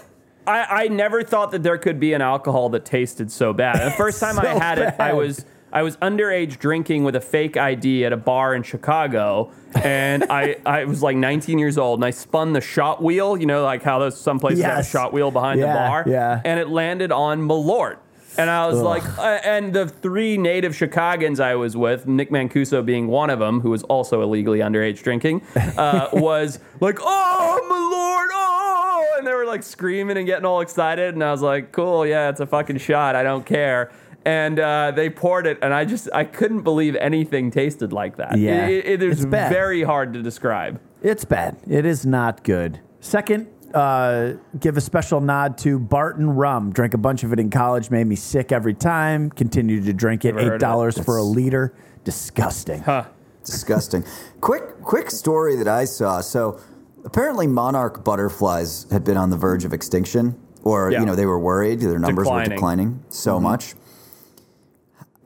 [0.47, 3.87] I, I never thought that there could be an alcohol that tasted so bad.
[3.87, 7.21] The first time I So had it, I was I was underage drinking with a
[7.21, 11.99] fake ID at a bar in Chicago, and I, I was like 19 years old,
[11.99, 13.37] and I spun the shot wheel.
[13.39, 16.05] You know, like how those some places have a shot wheel behind Yeah, the bar,
[16.07, 16.43] yeah.
[16.45, 17.97] and it landed on Malort.
[18.39, 22.85] And I was like, uh, and the three native Chicagoans I was with, Nick Mancuso
[22.85, 28.29] being one of them, who was also illegally underage drinking, uh, was like, oh, Malort,
[28.35, 31.15] oh, and they were like screaming and getting all excited.
[31.15, 33.17] And I was like, cool, yeah, it's a fucking shot.
[33.17, 33.93] I don't care.
[34.25, 38.39] And uh, they poured it, and I just I couldn't believe anything tasted like that.
[38.39, 39.53] Yeah, it, it is it's bad.
[39.53, 40.81] very hard to describe.
[41.03, 41.57] It's bad.
[41.69, 42.79] It is not good.
[43.01, 46.73] Second, uh, give a special nod to Barton Rum.
[46.73, 49.31] Drank a bunch of it in college, made me sick every time.
[49.31, 50.35] Continued to drink it.
[50.35, 51.75] Never Eight dollars for a liter.
[52.05, 52.83] Disgusting.
[52.83, 53.05] Huh.
[53.45, 54.05] Disgusting.
[54.41, 56.21] quick, quick story that I saw.
[56.21, 56.61] So
[57.05, 61.01] apparently, monarch butterflies had been on the verge of extinction, or Yeah.
[61.01, 62.51] you know they were worried their numbers were Declining.
[62.51, 63.75] declining so much.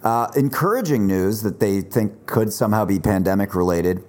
[0.03, 4.05] Uh, encouraging news that they think could somehow be pandemic related.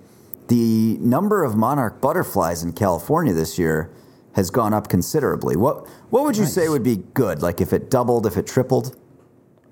[0.47, 3.89] The number of monarch butterflies in California this year
[4.38, 5.57] has gone up considerably.
[5.57, 7.41] What what would you say would be good?
[7.41, 8.95] Like if it doubled, if it tripled?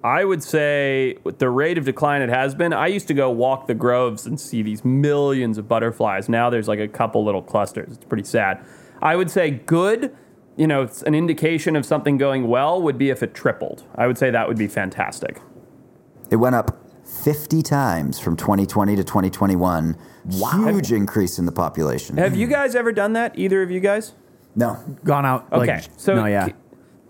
[0.04, 3.30] I would say with the rate of decline it has been, I used to go
[3.30, 6.28] walk the groves and see these millions of butterflies.
[6.28, 7.94] Now there's like a couple little clusters.
[7.94, 8.64] It's pretty sad.
[9.02, 10.16] I would say good,
[10.58, 13.84] you know, it's an indication of something going well would be if it tripled.
[13.96, 15.42] I would say that would be fantastic.
[16.32, 16.84] It went up
[17.24, 19.98] 50 times from 2020 to 2021.
[20.30, 22.18] Huge increase in the population.
[22.18, 23.38] Have you guys ever done that?
[23.38, 24.14] Either of you guys?
[24.56, 24.78] No.
[25.04, 25.48] Gone out.
[25.52, 26.48] Okay, Like, so no, yeah.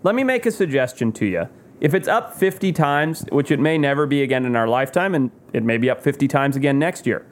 [0.02, 1.48] let me make a suggestion to you.
[1.80, 5.30] If it's up 50 times, which it may never be again in our lifetime, and
[5.52, 7.26] it may be up 50 times again next year,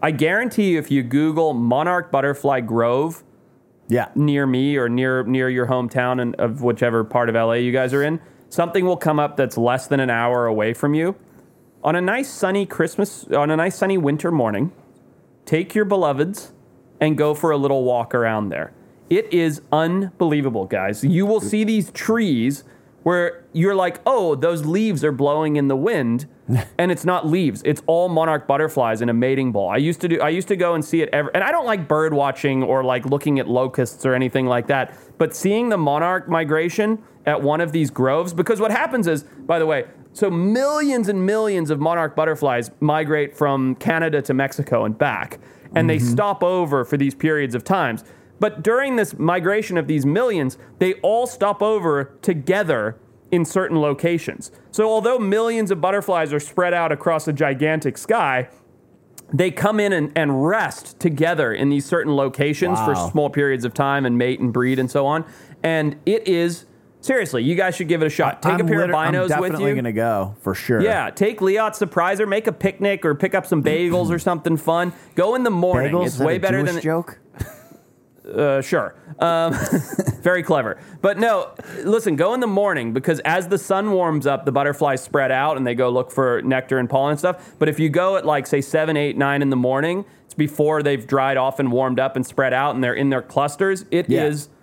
[0.00, 3.24] I guarantee you if you Google Monarch Butterfly Grove
[3.88, 4.08] Yeah.
[4.14, 7.92] near me or near near your hometown and of whichever part of LA you guys
[7.92, 11.16] are in, something will come up that's less than an hour away from you.
[11.82, 14.70] On a nice sunny Christmas, on a nice sunny winter morning,
[15.44, 16.52] take your beloveds
[17.00, 18.72] and go for a little walk around there.
[19.10, 21.02] It is unbelievable, guys.
[21.02, 22.64] You will see these trees
[23.04, 26.26] where you're like, oh, those leaves are blowing in the wind,
[26.78, 27.62] and it's not leaves.
[27.64, 29.70] It's all monarch butterflies in a mating ball.
[29.70, 30.20] I used to do.
[30.20, 32.84] I used to go and see it every, and I don't like bird watching or
[32.84, 34.94] like looking at locusts or anything like that.
[35.16, 39.58] But seeing the monarch migration at one of these groves, because what happens is, by
[39.58, 44.98] the way, so millions and millions of monarch butterflies migrate from Canada to Mexico and
[44.98, 45.38] back,
[45.74, 46.08] and they mm-hmm.
[46.08, 48.04] stop over for these periods of times.
[48.40, 52.96] But during this migration of these millions, they all stop over together
[53.30, 54.50] in certain locations.
[54.70, 58.48] So although millions of butterflies are spread out across a gigantic sky,
[59.32, 63.74] they come in and, and rest together in these certain locations for small periods of
[63.74, 65.24] time and mate and breed and so on.
[65.62, 66.64] And it is
[67.02, 68.40] seriously, you guys should give it a shot.
[68.40, 69.76] Take a I'm pair of liter- I'm binos with definitely you.
[69.76, 70.80] gonna go for sure.
[70.80, 74.56] Yeah, take Liat surprise her, make a picnic or pick up some bagels or something
[74.56, 74.94] fun.
[75.14, 75.92] Go in the morning.
[75.92, 76.06] Bagels?
[76.06, 77.18] It's way a better Jewish than joke.
[78.28, 78.94] uh, sure.
[79.18, 79.54] Um,
[80.20, 80.78] very clever.
[81.00, 81.52] But no,
[81.84, 85.56] listen, go in the morning because as the sun warms up, the butterflies spread out
[85.56, 87.54] and they go look for nectar and pollen and stuff.
[87.58, 90.82] But if you go at like, say, 7, 8, 9 in the morning, it's before
[90.82, 93.84] they've dried off and warmed up and spread out and they're in their clusters.
[93.90, 94.46] It is.
[94.46, 94.54] Yeah.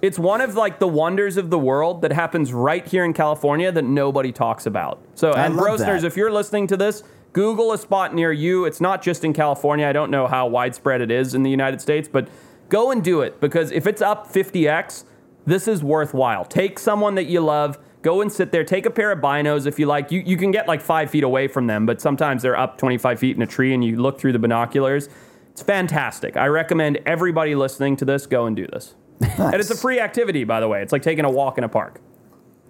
[0.00, 3.72] It's one of like the wonders of the world that happens right here in California
[3.72, 5.02] that nobody talks about.
[5.16, 7.02] So, I and Brosners, if you're listening to this,
[7.32, 8.64] Google a spot near you.
[8.64, 9.86] It's not just in California.
[9.86, 12.28] I don't know how widespread it is in the United States, but
[12.68, 15.04] go and do it because if it's up 50x,
[15.46, 16.44] this is worthwhile.
[16.44, 19.78] Take someone that you love, go and sit there, take a pair of binos if
[19.78, 20.12] you like.
[20.12, 23.18] You, you can get like five feet away from them, but sometimes they're up 25
[23.18, 25.08] feet in a tree and you look through the binoculars.
[25.50, 26.36] It's fantastic.
[26.36, 28.94] I recommend everybody listening to this go and do this.
[29.20, 30.82] And it's a free activity, by the way.
[30.82, 32.00] It's like taking a walk in a park.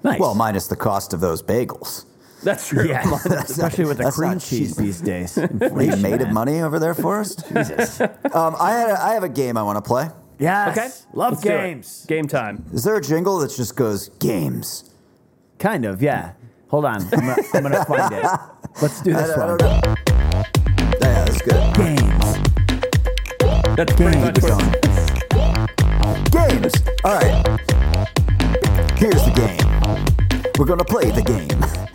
[0.02, 0.20] Nice.
[0.20, 2.06] Well, minus the cost of those bagels.
[2.42, 2.86] That's true.
[2.88, 4.84] yeah, especially with the cream cheese cheap.
[4.84, 5.36] these days.
[5.38, 7.44] Are you made of money over there, Forrest?
[7.48, 8.00] Jesus.
[8.00, 10.08] Um, I, had a, I have a game I want to play.
[10.38, 10.78] Yes.
[10.78, 10.88] Okay.
[11.18, 12.06] Love Let's games.
[12.06, 12.64] Game time.
[12.72, 14.88] Is there a jingle that just goes games?
[15.58, 16.00] Kind of.
[16.00, 16.34] Yeah.
[16.68, 17.02] Hold on.
[17.02, 18.24] I'm gonna, I'm gonna find it.
[18.80, 19.58] Let's do I, this I one.
[19.58, 19.94] don't know.
[21.00, 21.74] Yeah, that's good.
[21.74, 22.38] Games.
[23.76, 24.74] That's pretty much Keep going.
[26.30, 26.74] Games.
[27.02, 27.58] All right.
[28.96, 29.58] Here's the game.
[30.58, 31.87] We're gonna play the game.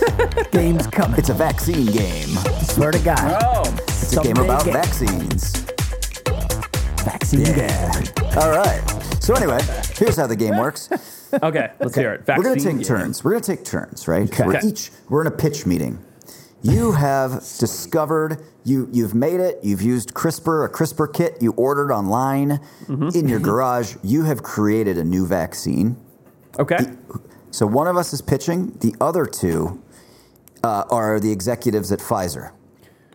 [0.52, 1.18] Games coming.
[1.18, 2.28] It's a vaccine game.
[2.64, 3.38] Swear to God.
[3.42, 4.74] Oh, It's a game about game.
[4.74, 5.52] vaccines.
[7.04, 8.04] Vaccine game.
[8.36, 8.82] All right.
[9.20, 9.60] So anyway,
[9.96, 10.88] here's how the game works.
[11.42, 11.70] okay.
[11.80, 12.24] Let's hear it.
[12.26, 12.82] We're gonna take game.
[12.82, 13.24] turns.
[13.24, 14.30] We're gonna take turns, right?
[14.30, 14.44] Okay.
[14.44, 14.66] We're Okay.
[14.68, 15.98] each we're in a pitch meeting.
[16.62, 19.58] You have discovered you you've made it.
[19.62, 23.08] You've used CRISPR, a CRISPR kit you ordered online Mm-hmm.
[23.18, 23.96] in your garage.
[24.02, 25.96] You have created a new vaccine.
[26.58, 26.78] Okay.
[27.50, 28.76] So one of us is pitching.
[28.80, 29.82] The other two
[30.64, 32.52] uh, are the executives at Pfizer.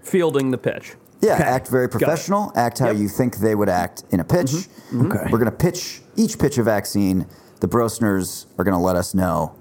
[0.01, 0.95] Fielding the pitch.
[1.21, 1.43] Yeah, Okay.
[1.43, 2.51] act very professional.
[2.55, 2.97] Act how Yep.
[2.97, 4.51] you think they would act in a pitch.
[4.51, 5.11] Mm-hmm.
[5.11, 5.23] Okay.
[5.31, 7.25] We're going to pitch each pitch a vaccine.
[7.61, 9.55] The Brosners are going to let us know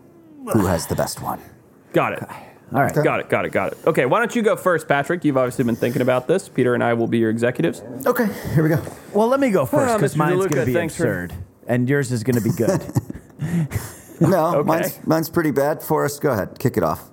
[0.52, 1.40] who has the best one.
[1.92, 2.22] Got it.
[2.72, 2.92] All right.
[2.94, 3.28] Got it.
[3.30, 3.52] Got it.
[3.52, 3.78] Got it.
[3.86, 4.04] Okay.
[4.04, 5.24] Why don't you go first, Patrick?
[5.24, 6.48] You've obviously been thinking about this.
[6.48, 7.82] Peter and I will be your executives.
[8.04, 8.82] Okay, here we go.
[9.12, 10.18] Well, let me go first because Mr.
[10.18, 11.34] mine's going to be thanks for- absurd,
[11.68, 12.82] and yours is going to be good.
[14.20, 14.66] No, Okay.
[14.66, 15.82] mine's, mine's pretty bad.
[15.82, 16.56] Forrest, go ahead.
[16.60, 17.10] Kick it off.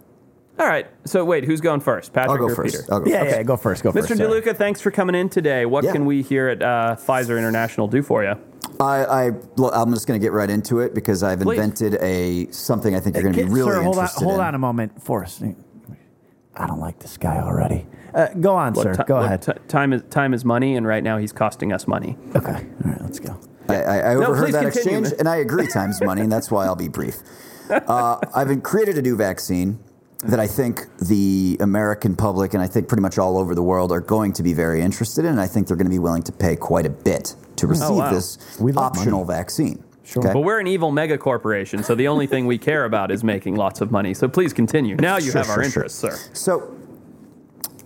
[0.62, 0.86] All right.
[1.06, 2.14] So wait, who's going first?
[2.14, 2.76] Patrick I'll go or first.
[2.82, 2.94] Peter?
[2.94, 3.36] I'll go yeah, first.
[3.36, 3.44] yeah.
[3.44, 3.82] Go first.
[3.84, 3.94] Go Mr.
[4.08, 4.18] first.
[4.18, 4.42] sorry.
[4.42, 5.66] DeLuca, thanks for coming in today.
[5.66, 5.92] What Yeah.
[5.92, 8.36] can we here at uh, Pfizer International do for you?
[8.80, 11.58] I, I, well, I'm just going to get right into it because I've Please.
[11.58, 14.24] invented a something I think you're going to be Get- really sir, hold on, interested
[14.24, 14.46] hold in.
[14.46, 15.42] on a moment, Forrest.
[16.56, 17.88] I don't like this guy already.
[18.14, 18.94] Uh, go on, Look, sir.
[18.94, 19.42] ti- go look, ahead.
[19.42, 22.18] ti- time is time is money, and right now he's costing us money.
[22.36, 22.52] okay.
[22.86, 23.02] All right.
[23.02, 23.40] Let's go.
[23.68, 25.00] I, I, I overheard please that continue.
[25.00, 25.66] exchange, and I agree.
[25.68, 27.18] Time's money, and that's why I'll be brief.
[27.72, 29.80] Uh, I've been- created a new vaccine
[30.24, 33.92] that I think the American public and I think pretty much all over the world
[33.92, 35.32] are going to be very interested in.
[35.32, 37.90] And I think they're going to be willing to pay quite a bit to receive
[37.90, 38.12] Oh, wow.
[38.14, 39.84] this We love optional vaccine.
[40.04, 40.22] Sure.
[40.24, 43.56] But we're an evil mega corporation, so the only thing we care about is making
[43.56, 44.14] lots of money.
[44.14, 44.96] So please continue.
[44.98, 46.18] Now you Sure, have our sure, interests, sir.
[46.34, 46.76] So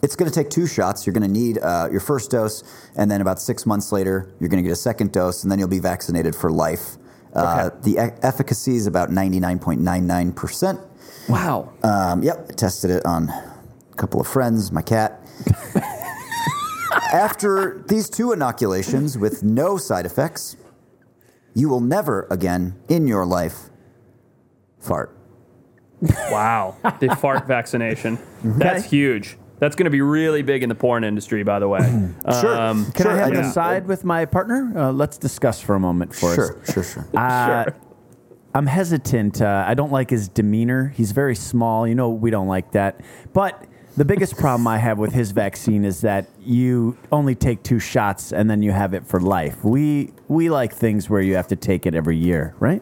[0.01, 1.05] it's going to take two shots.
[1.05, 2.63] You're going to need uh, your first dose,
[2.95, 5.59] and then about six months later, you're going to get a second dose, and then
[5.59, 6.97] you'll be vaccinated for life.
[7.35, 7.91] Uh, Okay.
[7.91, 10.79] the e- efficacy is about 99.99%.
[11.29, 11.73] Wow.
[11.83, 15.19] Um, yep, tested it on a couple of friends, my cat.
[17.13, 20.55] After these two inoculations with no side effects,
[21.53, 23.69] you will never again in your life
[24.79, 25.17] fart.
[26.01, 28.19] Wow, the fart vaccination.
[28.43, 29.37] That's huge.
[29.59, 31.79] That's going to be really big in the porn industry, by the way.
[32.41, 32.61] Sure.
[32.61, 33.39] Um, Can I have I an know.
[33.49, 34.71] aside with my partner?
[34.75, 36.35] Uh, let's discuss for a moment for.
[36.35, 37.07] Sure, sure, sure.
[37.15, 37.75] Uh, sure.
[38.55, 39.41] I'm hesitant.
[39.41, 40.93] Uh, I don't like his demeanor.
[40.95, 41.85] He's very small.
[41.85, 43.01] You know, we don't like that.
[43.33, 43.65] But
[43.97, 48.31] the biggest problem I have with his vaccine is that you only take two shots
[48.31, 49.61] and then you have it for life.
[49.65, 52.81] We we like things where you have to take it every year, right?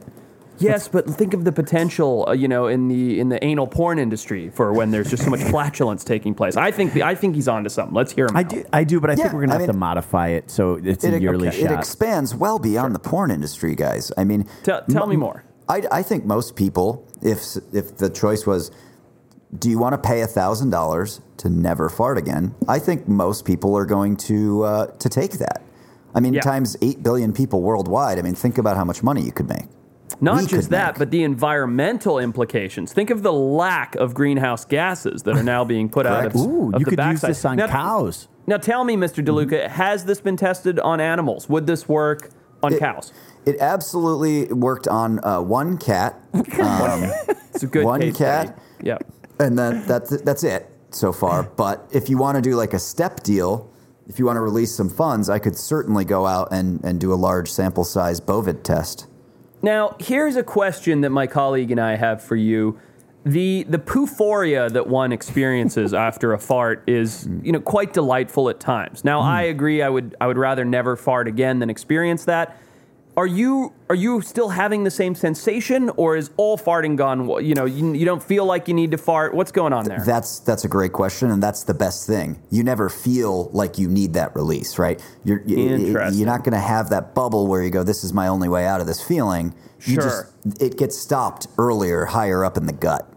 [0.59, 3.97] Yes, but think of the potential, uh, you know, in the in the anal porn
[3.97, 6.55] industry for when there's just so much flatulence taking place.
[6.55, 7.95] I think the, I think he's onto something.
[7.95, 8.37] Let's hear him.
[8.37, 8.49] I out.
[8.49, 11.03] do, I do, but I think we're gonna I have to modify it so it's
[11.03, 14.11] a It, yearly okay, it expands well beyond the porn industry, guys.
[14.15, 15.43] I mean, Tell- tell me more.
[15.69, 17.41] I, I think most people, if
[17.73, 18.71] if the choice was,
[19.57, 22.55] do you want to pay thousand dollars to never fart again?
[22.67, 25.61] I think most people are going to uh, to take that.
[26.15, 26.41] I mean, Yeah.
[26.41, 28.19] times eight billion people worldwide.
[28.19, 29.65] I mean, think about how much money you could make.
[30.21, 30.99] Not we just that, make.
[30.99, 32.93] but the environmental implications.
[32.93, 36.47] Think of the lack of greenhouse gases that are now being put out of, Correct.
[36.47, 37.29] Ooh, of you the could use backside.
[37.31, 38.27] this on now, cows.
[38.45, 39.25] Now tell me, Mr.
[39.25, 41.49] DeLuca, has this been tested on animals?
[41.49, 42.29] Would this work
[42.61, 43.11] on It- cows?
[43.45, 46.43] It absolutely worked on uh, one cat, um,
[47.53, 48.45] It's a good one case cat.
[48.47, 48.61] study.
[48.81, 48.97] Yeah.
[49.39, 51.43] and then that's that's it so far.
[51.55, 53.69] But if you want to do like a step deal,
[54.07, 57.13] if you want to release some funds, I could certainly go out and, and do
[57.13, 59.07] a large sample size Bovid test.
[59.61, 62.77] Now, here's a question that my colleague and I have for you.
[63.25, 68.59] The the poophoria that one experiences after a fart is, you know, quite delightful at
[68.59, 69.05] times.
[69.05, 72.57] Now, I agree I would I would rather never fart again than experience that.
[73.15, 77.53] Are you are you still having the same sensation or is all farting gone, you
[77.53, 79.35] know, you, you don't feel like you need to fart?
[79.35, 80.01] What's going on there?
[80.03, 82.41] That's that's a great question, and that's the best thing.
[82.49, 84.99] You never feel like you need that release, right?
[85.23, 86.17] You're you- Interesting.
[86.19, 88.65] you're not going to have that bubble where you go, "This is my only way
[88.65, 89.53] out of this feeling."
[89.85, 90.03] You Sure.
[90.45, 93.07] just it gets stopped earlier, higher up in the gut.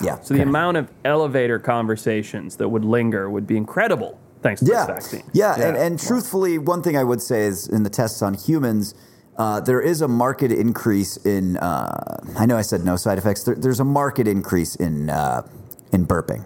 [0.00, 0.20] Yeah.
[0.20, 4.86] so the amount of elevator conversations that would linger would be incredible thanks to yeah.
[4.86, 5.22] this vaccine.
[5.32, 8.94] Yeah, and, and truthfully, one thing I would say is in the tests on humans,
[9.38, 11.56] uh, there is a market increase in.
[11.58, 13.44] Uh, I know I said no side effects.
[13.44, 15.48] There, there's a market increase in uh,
[15.92, 16.44] in burping.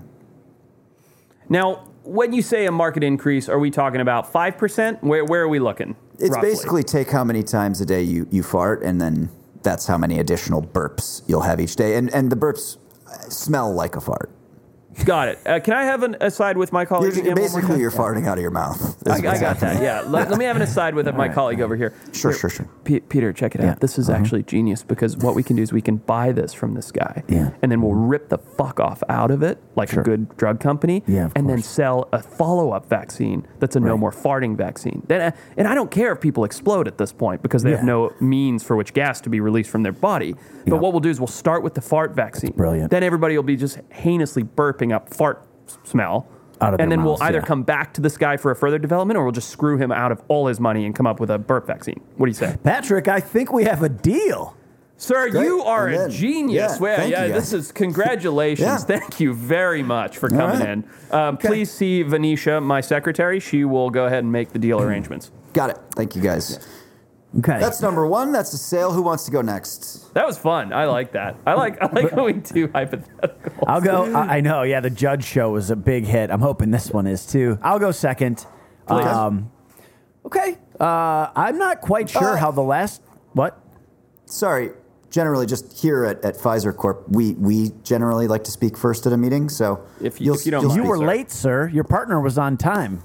[1.49, 5.03] Now, when you say a market increase, are we talking about 5%?
[5.03, 5.97] Where, where are we looking?
[6.19, 6.51] It's roughly?
[6.51, 9.29] basically take how many times a day you, you fart, and then
[9.63, 11.97] that's how many additional burps you'll have each day.
[11.97, 12.77] And and the burps
[13.29, 14.31] smell like a fart.
[15.05, 15.39] Got it.
[15.47, 17.15] Uh, can I have an aside with my colleague?
[17.15, 18.97] You're, again basically, you're farting out of your mouth.
[19.09, 19.83] I, I got that.
[19.83, 20.03] Yeah.
[20.03, 21.95] Let, let me have an aside with my colleague over here.
[22.13, 22.69] Sure, Here, sure, sure.
[22.85, 23.71] P- Peter, check it Yeah.
[23.73, 23.81] out.
[23.81, 26.75] This is actually genius because what we can do is we can buy this from
[26.75, 27.51] this guy, Yeah.
[27.63, 31.03] and then we'll rip the fuck off out of it like a good drug company,
[31.07, 35.03] Yeah, of and then sell a follow-up vaccine that's a no more farting vaccine.
[35.09, 37.85] Then, uh, and I don't care if people explode at this point because they have
[37.85, 40.33] no means for which gas to be released from their body.
[40.33, 40.75] But Yeah.
[40.75, 42.53] what we'll do is we'll start with the fart vaccine.
[42.53, 42.91] brilliant.
[42.91, 46.27] Then everybody will be just heinously burping up fart s- smell.
[46.61, 47.45] Out of and their then we'll mouths, either yeah.
[47.45, 50.11] come back to this guy for a further development or we'll just screw him out
[50.13, 52.01] of all his money and come up with a burp vaccine.
[52.17, 52.57] What do you say?
[52.65, 54.57] Patrick, I think we have a deal.
[54.97, 55.43] Sir, Great.
[55.45, 56.11] you are a Amen.
[56.11, 56.75] genius.
[56.75, 57.55] Yeah, Well, thank yeah, you, this guys.
[57.67, 58.65] is congratulations.
[58.89, 58.99] Yeah.
[58.99, 60.69] Thank you very much for coming right.
[60.69, 60.85] in.
[61.11, 63.41] Um, Please see Venetia, my secretary.
[63.41, 65.33] She will go ahead and make the deal arrangements.
[65.55, 65.79] Got it.
[65.97, 66.65] Thank you, guys.
[67.39, 67.59] Okay.
[67.59, 68.31] That's number one.
[68.31, 68.93] That's the sale.
[68.93, 70.13] Who wants to go next?
[70.13, 70.73] That was fun.
[70.73, 71.37] I like that.
[71.47, 73.65] I like I like when we do hypotheticals.
[73.67, 74.05] I'll go.
[74.15, 74.63] I, I know.
[74.65, 76.31] Yeah, the Judge Show was a big hit.
[76.31, 77.59] I'm hoping this one is too.
[77.63, 78.45] I'll go second.
[78.87, 79.07] Please.
[79.07, 79.51] Um,
[80.27, 80.59] okay.
[80.79, 83.01] Uh, I'm not quite sure Uh, how the last.
[83.33, 83.59] What?
[84.27, 84.71] Sorry.
[85.11, 89.13] Generally, just here at, at Pfizer Corp, we we generally like to speak first at
[89.13, 89.49] a meeting.
[89.49, 90.83] So If you- you'll- if you don't you'll- mind.
[90.85, 91.07] You were sir.
[91.07, 91.69] late, sir.
[91.69, 93.03] Your partner was on time.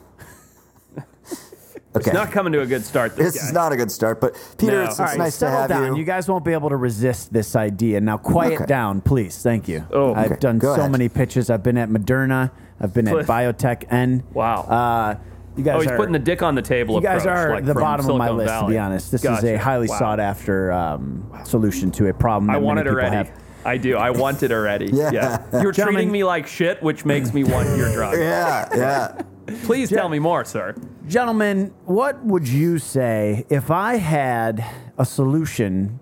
[1.98, 2.12] Okay.
[2.12, 3.16] Not coming to a good start.
[3.16, 4.84] This, this is not a good start, but Peter, No.
[4.84, 5.94] it's, it's All All right, nice to have down.
[5.94, 5.98] you.
[5.98, 8.00] You guys won't be able to resist this idea.
[8.02, 8.66] Now, quiet Okay.
[8.66, 9.42] down, please.
[9.42, 9.86] Thank you.
[9.92, 10.40] Oh, I've okay.
[10.40, 10.92] done Go so ahead.
[10.92, 11.50] many pitches.
[11.50, 12.52] I've been at Moderna.
[12.80, 14.24] I've been at BioNTech.
[14.34, 14.62] Wow.
[14.62, 15.16] Uh,
[15.56, 16.96] you guys Oh, he's are, putting the dick on the table.
[16.96, 19.12] You guys approach, are like the from bottom of my Silicon list, to be honest.
[19.12, 19.98] This is a highly Wow.
[20.00, 23.16] sought after um, solution to a problem that I want many it people already.
[23.30, 23.32] have.
[23.66, 23.98] I do.
[23.98, 24.86] I want it already.
[24.94, 25.42] Yeah.
[25.52, 28.14] You're Gentlemen- treating me like shit, which makes me want your drug.
[28.20, 29.22] yeah, yeah.
[29.64, 30.76] Please tell me more, sir.
[31.08, 34.64] Gentlemen, what would you say if I had
[34.98, 36.00] a solution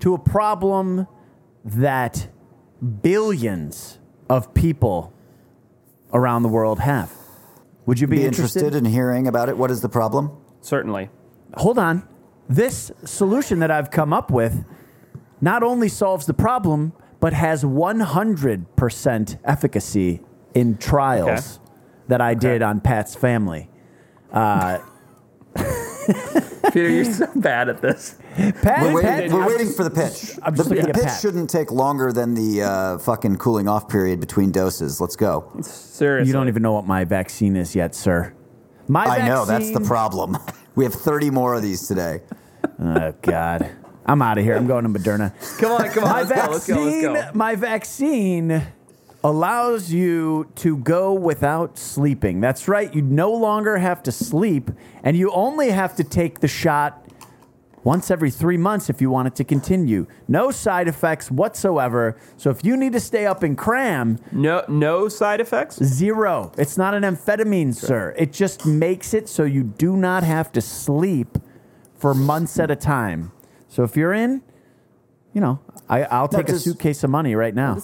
[0.00, 1.06] to a problem
[1.64, 2.28] that
[3.00, 5.12] billions of people
[6.12, 7.10] around the world have?
[7.86, 9.56] Would you be, Be interested in hearing about it?
[9.56, 10.30] What is the problem?
[10.60, 11.10] Certainly.
[11.54, 12.06] Hold on.
[12.48, 14.64] This solution that I've come up with
[15.40, 20.20] not only solves the problem, but has 100% efficacy
[20.54, 21.61] in trials Okay.
[22.08, 23.68] That I did on Pat's family.
[24.32, 24.78] Uh,
[26.72, 28.16] Peter, you're so bad at this.
[28.34, 28.54] Pat,
[28.94, 30.38] We're, Pat, waiting, we're waiting just- for the pitch.
[30.42, 31.20] I'm the just looking the at pitch Pat.
[31.20, 35.00] shouldn't take longer than the uh, fucking cooling off period between doses.
[35.00, 35.52] Let's go.
[35.60, 36.28] Seriously.
[36.28, 38.32] You don't even know what my vaccine is yet, sir.
[38.88, 40.36] My I know that's the problem.
[40.74, 42.22] We have 30 more of these today.
[42.80, 43.70] Oh God,
[44.06, 44.56] I'm out of here.
[44.56, 45.34] I'm going to Moderna.
[45.58, 46.10] Come on, come on.
[46.10, 47.38] My Let's go, let's go, vaccine, let's go.
[47.38, 48.62] my vaccine
[49.24, 52.40] allows you to go without sleeping.
[52.40, 52.92] That's right.
[52.94, 54.70] You no longer have to sleep,
[55.02, 56.98] and you only have to take the shot
[57.84, 60.06] once every three months if you want it to continue.
[60.28, 62.16] No side effects whatsoever.
[62.36, 65.82] So if you need to stay up and cram, No, no side effects.
[65.82, 66.52] zero.
[66.56, 68.14] It's not an amphetamine, sir.
[68.16, 71.38] It just makes it so you do not have to sleep
[71.96, 73.32] for months at a time.
[73.68, 74.42] So if you're in,
[75.32, 75.58] you know,
[75.88, 77.78] I, I'll take a suitcase of money right now.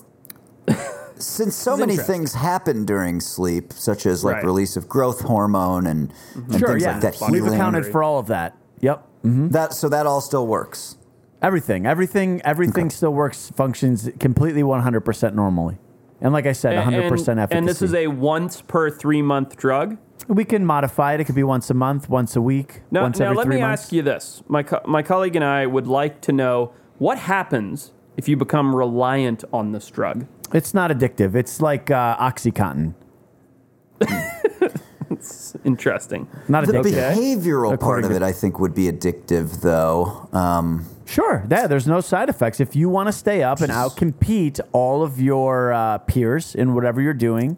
[1.22, 4.44] Since so many things happen during sleep, such as like Right.
[4.44, 6.92] release of growth hormone and, and Sure, things yeah.
[6.92, 8.56] like that, We've healing, accounted for all of that.
[8.80, 9.06] Yep.
[9.22, 10.96] hmm that, so that all still works.
[11.42, 15.78] Everything, everything, everything still works, functions completely 100% normally.
[16.20, 17.58] And like I said, 100% and, efficacy.
[17.58, 19.98] and this is a once per three month drug.
[20.26, 21.20] we can modify it.
[21.20, 23.56] It could be once a month, once a week, Now, once now every let three
[23.56, 23.84] me months.
[23.84, 24.42] ask you this.
[24.48, 28.76] My, co- my colleague and I would like to know what happens if you become
[28.76, 30.26] reliant on this drug.
[30.52, 31.34] It's not addictive.
[31.34, 32.94] It's like uh, OxyContin.
[35.10, 36.28] It's interesting.
[36.48, 37.14] Not The addictive.
[37.14, 40.28] behavioral part of it, I think, would be addictive, though.
[40.32, 41.46] Um, Sure.
[41.50, 42.60] Yeah, there's no side effects.
[42.60, 47.00] If you want to stay up and outcompete all of your uh, peers in whatever
[47.00, 47.56] you're doing,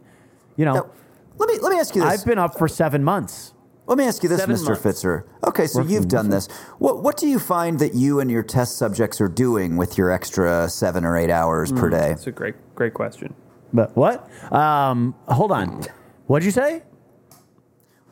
[0.57, 0.91] you know, now,
[1.37, 2.21] let me let me ask you this.
[2.21, 3.53] I've been up for seven months.
[3.91, 4.69] Let me ask you this, Seven Mr.
[4.69, 4.83] months.
[5.03, 5.25] Fitzer.
[5.45, 6.47] Okay, so you've done this.
[6.79, 10.13] What what do you find that you and your test subjects are doing with your
[10.13, 12.11] extra seven or eight hours per day?
[12.11, 13.35] That's a great, great question.
[13.73, 14.31] But what?
[14.53, 15.83] Um, hold on.
[16.29, 16.85] What'd you say?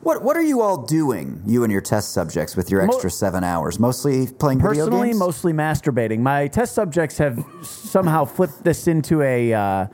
[0.01, 3.09] What what are you all doing, you and your test subjects, with your Mo- extra
[3.09, 3.79] seven hours?
[3.79, 5.19] Mostly playing video Personally, games.
[5.19, 6.19] mostly masturbating.
[6.19, 9.87] My test subjects have somehow flipped this into a, uh,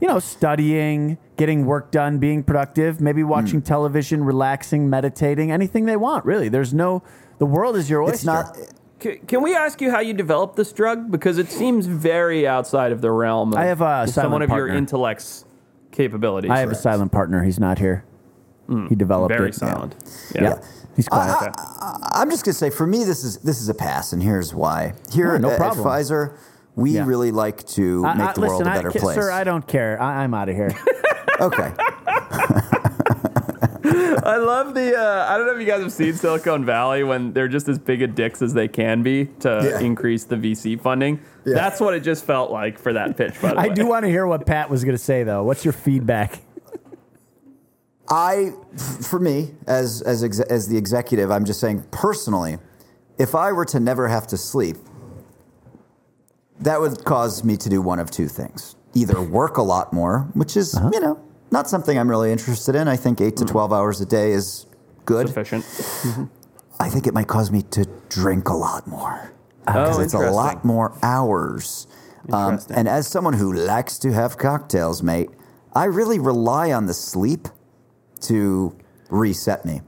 [0.00, 3.28] you know, studying, getting work done, being productive, maybe Hmm.
[3.28, 6.24] watching television, relaxing, meditating, anything they want.
[6.24, 7.02] Really, there's no.
[7.38, 8.14] The world is your oyster.
[8.14, 8.56] it's not.
[9.02, 11.10] C- Can we ask you how you developed this drug?
[11.10, 14.56] Because it seems very outside of the realm of I have a someone silent of
[14.56, 15.44] your intellect's
[15.90, 16.50] capabilities.
[16.50, 17.42] I have a silent partner.
[17.42, 18.04] He's not here.
[18.88, 19.54] he developed very it.
[19.54, 19.96] silent.
[20.34, 20.42] Yeah.
[20.42, 20.60] Yeah.
[20.94, 21.34] He's quiet.
[21.36, 21.50] Okay.
[22.12, 24.92] I'm just gonna say, for me, this is this is a pass, and here's why.
[25.12, 25.72] Here Oh, no at, at.
[25.74, 26.34] Pfizer,
[26.76, 27.04] we Yeah.
[27.06, 29.16] really like to I- make I- the world a better ki- place.
[29.16, 30.00] Sir, I don't care.
[30.00, 30.70] I, I'm out of here.
[31.40, 31.72] okay.
[34.22, 34.94] I love the.
[34.96, 37.78] Uh, I don't know if you guys have seen Silicon Valley when they're just as
[37.78, 39.80] big a dicks as they can be to Yeah.
[39.80, 41.20] increase the VC funding.
[41.44, 41.54] Yeah.
[41.54, 43.40] That's what it just felt like for that pitch.
[43.40, 43.74] By the I way.
[43.74, 45.42] do want to hear what Pat was going to say, though.
[45.42, 46.40] What's your feedback?
[48.08, 48.50] I,
[49.08, 52.58] for me, as as ex- as the executive, I'm just saying personally,
[53.18, 54.76] if I were to never have to sleep,
[56.60, 60.28] that would cause me to do one of two things: either work a lot more,
[60.34, 60.90] which is Uh-huh.
[60.92, 61.18] you know
[61.50, 62.86] not something I'm really interested in.
[62.88, 64.66] I think eight to twelve hours a day is
[65.04, 65.26] good.
[65.28, 65.64] sufficient.
[66.78, 69.32] I think it might cause me to drink a lot more
[69.66, 71.86] because Oh, it's a lot more hours.
[72.32, 72.76] Um, Interesting.
[72.76, 75.30] and as someone who likes to have cocktails, mate,
[75.74, 77.48] I really rely on the sleep
[78.22, 78.76] to
[79.10, 79.80] reset me.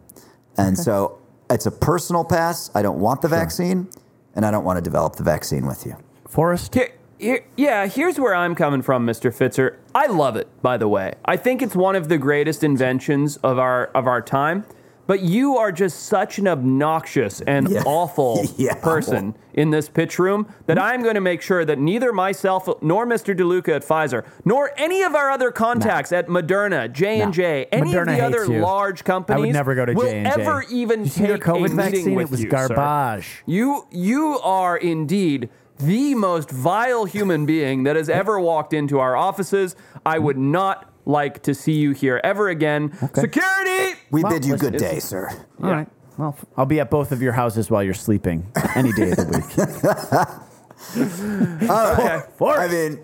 [0.56, 1.18] And so
[1.50, 2.70] it's a personal pass.
[2.74, 3.88] I don't want the vaccine,
[4.34, 5.96] and I don't want to develop the vaccine with you.
[6.32, 6.74] Forrest?
[6.74, 9.30] Here, here, yeah, here's where I'm coming from, Mr.
[9.30, 9.76] Fitzer.
[9.94, 11.12] I love it, by the way.
[11.26, 14.64] I think it's one of the greatest inventions of our of our time.
[15.04, 17.82] But you are just such an obnoxious and Yeah.
[17.86, 18.76] awful Yeah.
[18.76, 20.86] person in this pitch room that mm-hmm.
[20.86, 23.36] I'm going to make sure that neither myself nor Mr.
[23.36, 27.92] DeLuca at Pfizer, nor any of our other contacts at Moderna, J and J, any
[27.92, 28.60] Moderna of the other you.
[28.60, 30.30] large companies, never go to will J&J.
[30.40, 32.14] ever even You take COVID a meeting vaccine?
[32.14, 32.68] with It was you, sir.
[32.68, 33.42] garbage.
[33.44, 35.50] You you are indeed
[35.84, 39.76] the most vile human being that has ever walked into our offices.
[40.04, 42.92] I would not like to see you here ever again.
[43.14, 43.98] Security!
[44.10, 45.28] We Well, bid you listen, good day, sir.
[45.62, 45.88] All right.
[46.18, 49.26] Well, I'll be at both of your houses while you're sleeping any day of the
[49.26, 50.52] week.
[52.58, 53.00] I mean,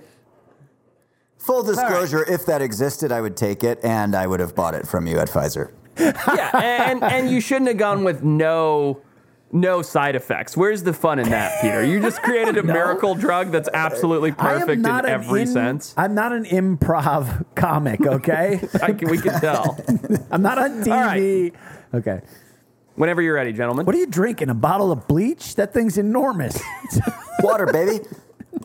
[1.39, 4.87] full disclosure, if that existed, I would take it, and I would have bought it
[4.87, 5.73] from you at Pfizer.
[5.99, 6.51] Yeah,
[6.91, 9.01] and and you shouldn't have gone with no
[9.53, 10.57] no side effects.
[10.57, 11.85] Where's the fun in that, Peter?
[11.85, 15.95] You just created a miracle drug that's absolutely perfect in not every in- sense.
[15.97, 18.61] I'm not an improv comic, okay?
[18.83, 19.79] I can, we can tell.
[20.31, 21.53] I'm not on TV.
[21.95, 22.21] Okay.
[22.97, 23.87] Whenever you're ready, gentlemen.
[23.87, 24.51] What are you drinking?
[24.51, 25.55] A bottle of bleach?
[25.55, 26.61] That thing's enormous.
[27.41, 28.05] Water, baby.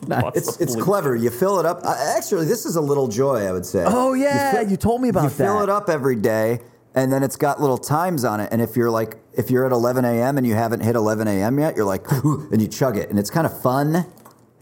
[0.06, 1.14] What's It's it's clever.
[1.14, 1.80] You fill it up.
[1.84, 3.84] Uh, actually, this is a little joy, I would say.
[3.86, 4.52] oh, yeah.
[4.54, 5.38] fill- You, told me about you that.
[5.44, 6.60] You fill it up every day,
[6.94, 8.48] and then it's got little times on it.
[8.52, 10.38] And if you're like, if you're at 11 a.m.
[10.38, 11.58] and you haven't hit 11 a.m.
[11.58, 14.06] yet, you're like, and you chug it, and it's kind of fun.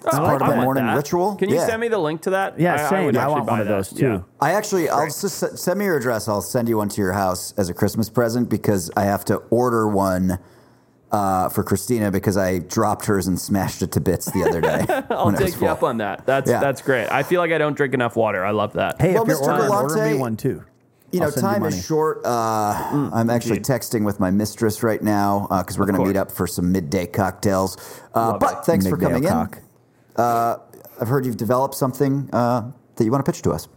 [0.04, 0.96] It's Oh, part of I a want morning that.
[0.96, 1.36] ritual.
[1.36, 1.66] Can you Yeah.
[1.66, 2.58] send me the link to that?
[2.58, 3.04] Yeah, same.
[3.04, 4.04] would I actually want buy one of those, too.
[4.04, 4.20] Yeah.
[4.40, 6.26] I actually, I'll just s- send me your address.
[6.26, 9.36] I'll send you one to your house as a Christmas present because I have to
[9.50, 10.38] order one
[11.12, 14.86] uh, for Christina because I dropped hers and smashed it to bits the other day.
[15.10, 16.24] I'll when it was take you up on that.
[16.26, 16.58] That's Yeah.
[16.58, 17.06] that's great.
[17.12, 18.44] I feel like I don't drink enough water.
[18.44, 19.00] I love that.
[19.00, 19.42] Hey, Well, if you're Mr.
[19.52, 20.64] ordering, order Galante- me one too.
[21.12, 21.76] You know, I'll send you time money.
[21.76, 22.24] is short.
[22.24, 23.72] Uh, I'm actually indeed.
[23.72, 27.06] texting with my mistress right now because we're going to meet up for some midday
[27.06, 27.76] cocktails.
[28.14, 28.64] Uh, but it.
[28.64, 29.58] thanks for coming o'clock.
[29.58, 29.62] in.
[30.16, 30.58] Uh,
[31.00, 33.68] I've heard you've developed something uh, that you want to pitch to us.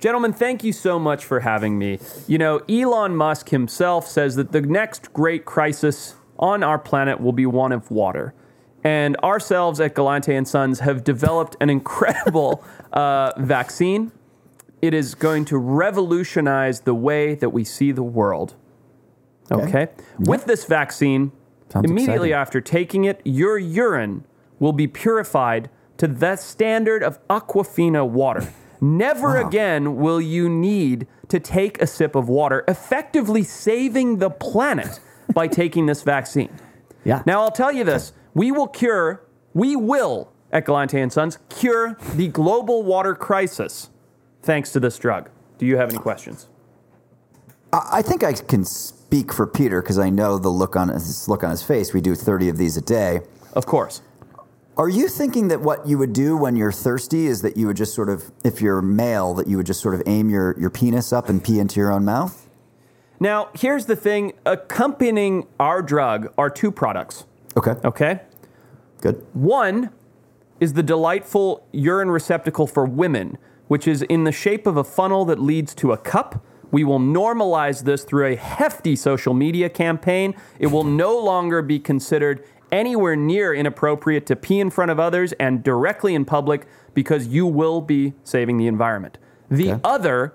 [0.00, 1.98] Gentlemen, thank you so much for having me.
[2.28, 7.32] You know, Elon Musk himself says that the next great crisis on our planet will
[7.32, 8.32] be one of water.
[8.84, 14.12] And ourselves at Galante and Sons have developed an incredible uh, vaccine.
[14.80, 18.54] It is going to revolutionize the way that we see the world.
[19.50, 19.88] Okay?
[20.18, 21.32] With this vaccine,
[21.70, 22.32] Sounds immediately exciting.
[22.32, 24.24] after taking it, your urine
[24.58, 28.52] will be purified to the standard of Aquafina water.
[28.80, 35.00] Never again will you need to take a sip of water, effectively saving the planet
[35.34, 36.50] by taking this vaccine.
[37.04, 37.22] Yeah.
[37.26, 41.98] Now, I'll tell you this we will cure, we will, at Galante and Sons, cure
[42.14, 43.90] the global water crisis
[44.48, 45.28] thanks to this drug.
[45.58, 46.48] Do you have any questions?
[47.70, 51.44] I think I can speak for Peter because I know the look on his look
[51.44, 51.92] on his face.
[51.92, 53.20] We do 30 of these a day.
[53.52, 54.00] Of course.
[54.78, 57.76] Are you thinking that what you would do when you're thirsty is that you would
[57.76, 60.70] just sort of, if you're male, that you would just sort of aim your, your
[60.70, 62.48] penis up and pee into your own mouth?
[63.20, 67.24] Now, here's the thing accompanying our drug are two products,
[67.56, 67.74] Okay.
[67.84, 68.20] okay?
[69.02, 69.26] Good.
[69.34, 69.90] One
[70.60, 73.36] is the delightful urine receptacle for women,
[73.68, 76.44] which is in the shape of a funnel that leads to a cup.
[76.70, 80.34] We will normalize this through a hefty social media campaign.
[80.58, 85.32] It will no longer be considered anywhere near inappropriate to pee in front of others
[85.34, 89.16] and directly in public because you will be saving the environment.
[89.50, 89.80] The Okay.
[89.84, 90.34] other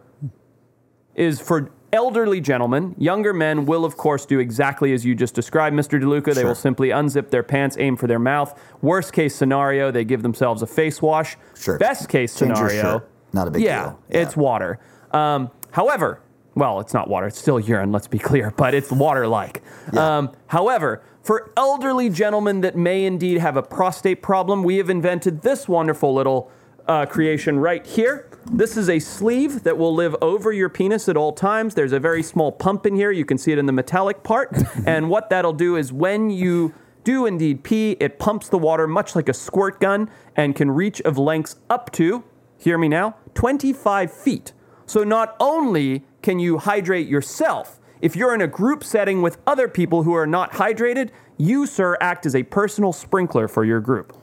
[1.15, 2.95] is for elderly gentlemen.
[2.97, 6.01] Younger men will, of course, do exactly as you just described, Mr.
[6.01, 6.33] DeLuca.
[6.33, 6.45] They Sure.
[6.45, 8.59] will simply unzip their pants, aim for their mouth.
[8.81, 11.37] Worst case scenario, they give themselves a face wash.
[11.53, 11.77] Sure.
[11.77, 13.03] Best case Change scenario.
[13.33, 13.99] Not a big yeah, deal.
[14.09, 14.21] Yeah.
[14.21, 14.79] it's water.
[15.11, 16.21] Um, however,
[16.55, 17.27] well, it's not water.
[17.27, 17.91] It's still urine.
[17.91, 19.63] Let's be clear, but it's water-like.
[19.97, 25.41] Um, however, for elderly gentlemen that may indeed have a prostate problem, we have invented
[25.41, 26.51] this wonderful little
[26.87, 28.29] uh, creation right here.
[28.51, 31.75] This is a sleeve that will live over your penis at all times.
[31.75, 33.09] There's a very small pump in here.
[33.09, 34.51] You can see it in the metallic part.
[34.85, 36.73] and what that'll do is when you
[37.03, 41.01] do indeed pee, it pumps the water much like a squirt gun and can reach
[41.01, 42.23] of lengths up to,
[42.57, 44.53] hear me now, 25 feet.
[44.85, 49.67] So not only can you hydrate yourself, if you're in a group setting with other
[49.67, 54.15] people who are not hydrated, you, sir, act as a personal sprinkler for your group.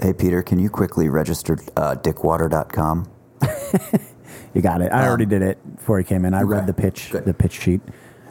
[0.00, 3.10] Hey, Peter, can you quickly register uh, dickwater.com?
[4.54, 4.92] You got it.
[4.92, 6.34] I already did it before he came in.
[6.34, 7.24] I read the pitch, Good.
[7.24, 7.80] the pitch sheet.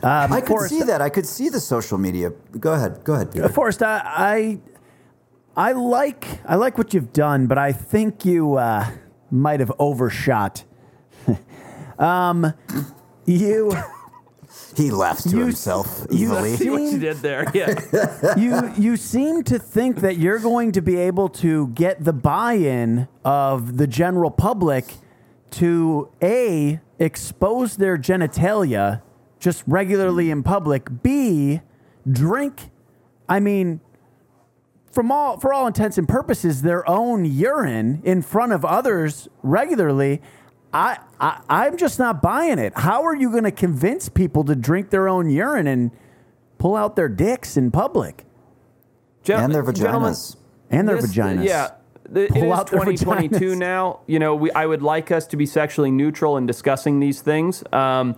[0.03, 1.01] Um, I could Forrest, see that.
[1.01, 2.31] I could see the social media.
[2.59, 3.03] Go ahead.
[3.03, 3.49] Go ahead, Peter.
[3.49, 4.59] Forrest, I,
[5.55, 8.89] I, I like, I like what you've done, but I think you uh,
[9.31, 10.63] might have overshot.
[11.99, 12.53] um,
[13.25, 13.75] you,
[14.75, 16.55] He laughed to You- himself you evilly.
[16.57, 17.45] See what you did there?
[17.53, 18.35] Yeah.
[18.37, 23.07] you, you seem to think that you're going to be able to get the buy-in
[23.23, 24.85] of the general public
[25.51, 29.01] to a expose their genitalia
[29.39, 31.01] just regularly in public.
[31.03, 31.61] B
[32.09, 32.69] drink.
[33.27, 33.81] I mean,
[34.91, 40.21] from all for all intents and purposes, their own urine in front of others regularly.
[40.73, 42.73] I, I I'm just not buying it.
[42.75, 45.91] How are you going to convince people to drink their own urine and
[46.57, 48.25] pull out their dicks in public
[49.23, 50.35] Gen- and their vaginas.
[50.69, 51.45] and their this- vaginas?
[51.45, 51.71] Yeah.
[52.09, 54.01] The, it Pull is out 2022 now.
[54.05, 57.63] You know, we, I would like us to be sexually neutral in discussing these things.
[57.71, 58.17] Um,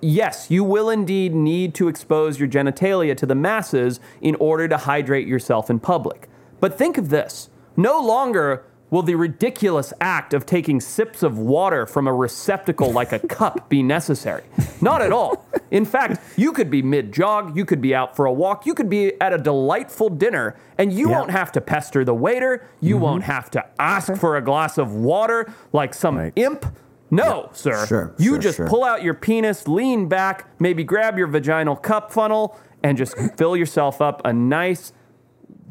[0.00, 4.76] yes, you will indeed need to expose your genitalia to the masses in order to
[4.76, 6.28] hydrate yourself in public.
[6.60, 11.86] But think of this no longer will the ridiculous act of taking sips of water
[11.86, 14.42] from a receptacle like a cup be necessary.
[14.80, 15.46] Not at all.
[15.70, 18.74] In fact, you could be mid jog, you could be out for a walk, you
[18.74, 21.18] could be at a delightful dinner, and you Yeah.
[21.20, 23.04] won't have to pester the waiter, you mm-hmm.
[23.04, 26.32] won't have to ask for a glass of water like some Right.
[26.34, 26.66] imp.
[27.10, 27.86] No, sir.
[27.86, 28.68] Sure, you sure, just sure.
[28.68, 33.56] pull out your penis, lean back, maybe grab your vaginal cup funnel, and just fill
[33.56, 34.92] yourself up a nice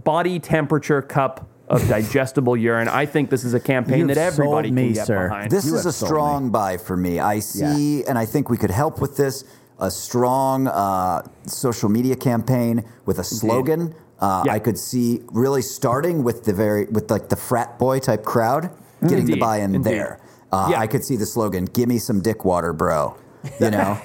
[0.04, 2.88] body temperature cup of digestible urine.
[2.88, 5.28] I think this is a campaign You've that everybody sold me, can get sir.
[5.30, 5.52] behind.
[5.52, 7.20] This You is a sold strong buy for me.
[7.20, 9.44] I see, and I think we could help with this
[9.78, 13.94] a strong uh, social media campaign with a slogan.
[14.20, 14.54] Uh, Yeah.
[14.54, 18.72] I could see really starting with the very with like the frat boy type crowd
[19.08, 19.94] getting the buy-in indeed.
[19.94, 20.20] there.
[20.52, 20.80] Uh, Yeah.
[20.80, 23.16] I could see the slogan "Give me some dick water, bro."
[23.60, 23.98] You know,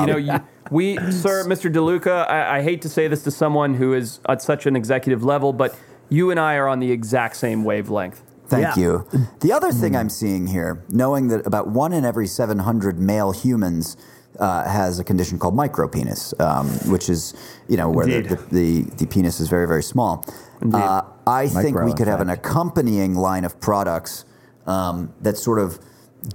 [0.00, 0.32] you know, you,
[0.70, 1.72] we, sir, Mr.
[1.72, 5.22] DeLuca, I, I hate to say this to someone who is at such an executive
[5.22, 5.78] level, but
[6.08, 8.22] you and I are on the exact same wavelength.
[8.48, 8.82] Thank Yeah.
[8.82, 9.06] you.
[9.40, 13.96] The other thing I'm seeing here, knowing that about one in every 700 male humans
[14.40, 17.32] uh, has a condition called micropenis, um, which is,
[17.68, 20.26] you know, where the, the, the, the penis is very, very small.
[20.72, 24.24] Uh, I think we in could have an accompanying line of products
[24.66, 25.78] um, that sort of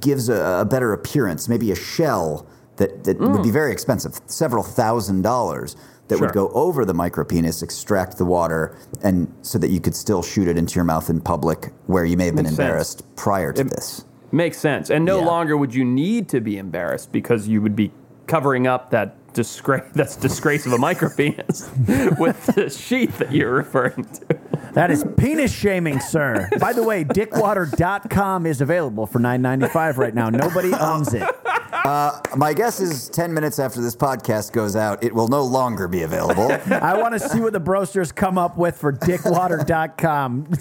[0.01, 4.63] gives a, a better appearance, maybe a shell that, that would be very expensive, several
[4.63, 5.75] thousand dollars.
[5.75, 6.17] That Mm.
[6.17, 6.27] Sure.
[6.27, 10.47] would go over the micropenis, extract the water, and so that you could still shoot
[10.47, 12.59] it into your mouth in public, where you may have been Makes sense.
[12.67, 14.05] embarrassed prior to this.
[14.31, 14.89] Makes sense.
[14.89, 15.25] And no Yeah.
[15.25, 17.91] longer would you need to be embarrassed because you would be
[18.25, 21.69] covering up that disgrace that's disgrace of a micropenis
[22.19, 24.37] with the sheath that you're referring to.
[24.73, 26.49] That is penis shaming, sir.
[26.59, 30.29] By the way, dickwater.com is available for $9.95 right now.
[30.29, 31.23] Nobody owns it.
[31.71, 35.87] Uh, my guess is 10 minutes after this podcast goes out, it will no longer
[35.87, 36.51] be available.
[36.71, 40.47] I want to see what the Brosters come up with for dickwater.com.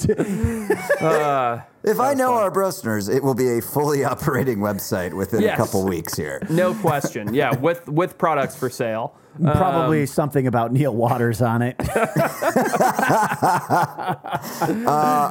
[1.00, 5.54] Uh, if I know our brosters, it will be a fully operating website within Yes.
[5.54, 6.42] a couple weeks here.
[6.50, 7.32] No question.
[7.32, 9.14] Yeah, with with products for sale.
[9.40, 11.76] Probably um, something about Neil Waters on it.
[11.80, 11.84] Uh,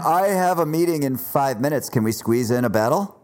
[0.05, 1.89] I have a meeting in five minutes.
[1.89, 3.19] Can we squeeze in a battle?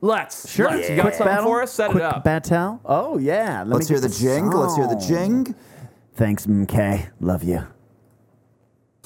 [0.00, 0.50] Let's.
[0.50, 0.70] Sure.
[0.70, 0.88] Let's.
[0.90, 1.72] You got something for us?
[1.72, 2.24] Set Quick it up.
[2.24, 2.80] battle.
[2.84, 3.62] Oh, yeah.
[3.64, 4.50] Let Let's hear the jing.
[4.50, 5.54] Let's hear the jing.
[6.14, 7.10] Thanks, MK.
[7.20, 7.66] Love you.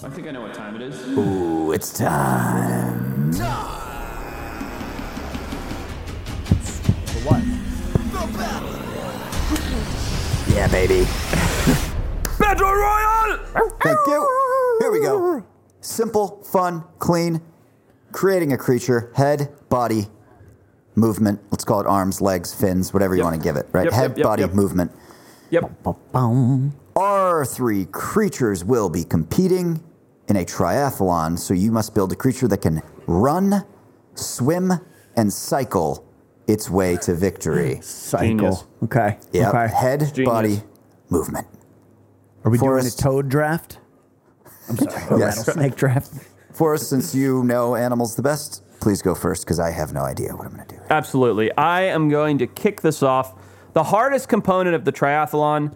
[0.03, 1.01] I think I know what time it is.
[1.17, 3.33] Ooh, it's time.
[7.25, 7.43] what?
[10.55, 11.05] Yeah, baby.
[12.39, 13.39] Battle Royale!
[13.83, 14.77] Thank you.
[14.81, 15.45] Here we go.
[15.81, 17.41] Simple, fun, clean.
[18.11, 20.09] Creating a creature, head, body,
[20.95, 21.41] movement.
[21.51, 23.31] Let's call it arms, legs, fins, whatever you Yep.
[23.31, 23.85] want to give it, right?
[23.85, 24.55] Yep, head, yep, yep, body, yep.
[24.55, 24.93] movement.
[25.51, 25.83] Yep.
[26.13, 26.75] Boom.
[26.97, 29.83] Our three creatures will be competing
[30.29, 33.65] in a triathlon, so you must build a creature that can run,
[34.15, 34.73] swim,
[35.17, 36.05] and cycle
[36.47, 37.79] its way to victory.
[37.83, 38.27] Cycle.
[38.29, 38.65] Genius.
[38.85, 39.19] Okay.
[39.33, 39.55] Yep.
[39.55, 39.69] Okay.
[39.75, 40.25] Head, Genius.
[40.33, 40.63] body,
[41.11, 41.47] movement.
[42.45, 42.99] Are we Forrest.
[42.99, 43.79] doing a toad draft?
[44.69, 45.03] I'm sorry.
[45.11, 45.39] A Yes.
[45.39, 46.13] rattlesnake draft.
[46.53, 50.35] Forrest, since you know animals the best, please go first because I have no idea
[50.37, 50.72] what I'm going to do.
[50.91, 51.51] Absolutely.
[51.57, 53.35] I am going to kick this off.
[53.73, 55.75] The hardest component of the triathlon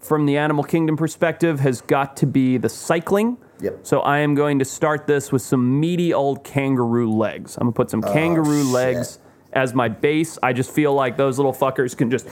[0.00, 3.38] from the animal kingdom perspective has got to be the cycling.
[3.60, 3.80] Yep.
[3.86, 7.56] So I am going to start this with some meaty old kangaroo legs.
[7.56, 8.72] I'm going to put some oh, kangaroo Oh, shit.
[8.72, 9.18] legs
[9.52, 10.38] as my base.
[10.42, 12.26] I just feel like those little fuckers can just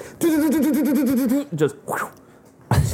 [1.55, 1.77] just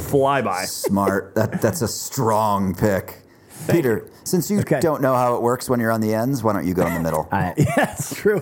[0.09, 0.63] fly by.
[0.65, 1.35] Smart.
[1.35, 3.20] that, that's a strong pick.
[3.69, 4.79] Peter, since you Okay.
[4.79, 6.93] don't know how it works when you're on the ends, why don't you go in
[6.93, 7.27] the middle?
[7.31, 8.39] I, yeah, it's true.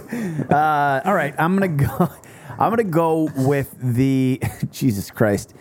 [0.50, 2.10] Uh, all right, I'm gonna go.
[2.60, 4.42] I'm gonna go with the
[4.72, 5.54] Jesus Christ.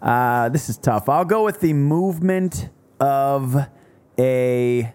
[0.00, 1.08] Uh, this is tough.
[1.08, 3.66] I'll go with the movement of
[4.18, 4.92] a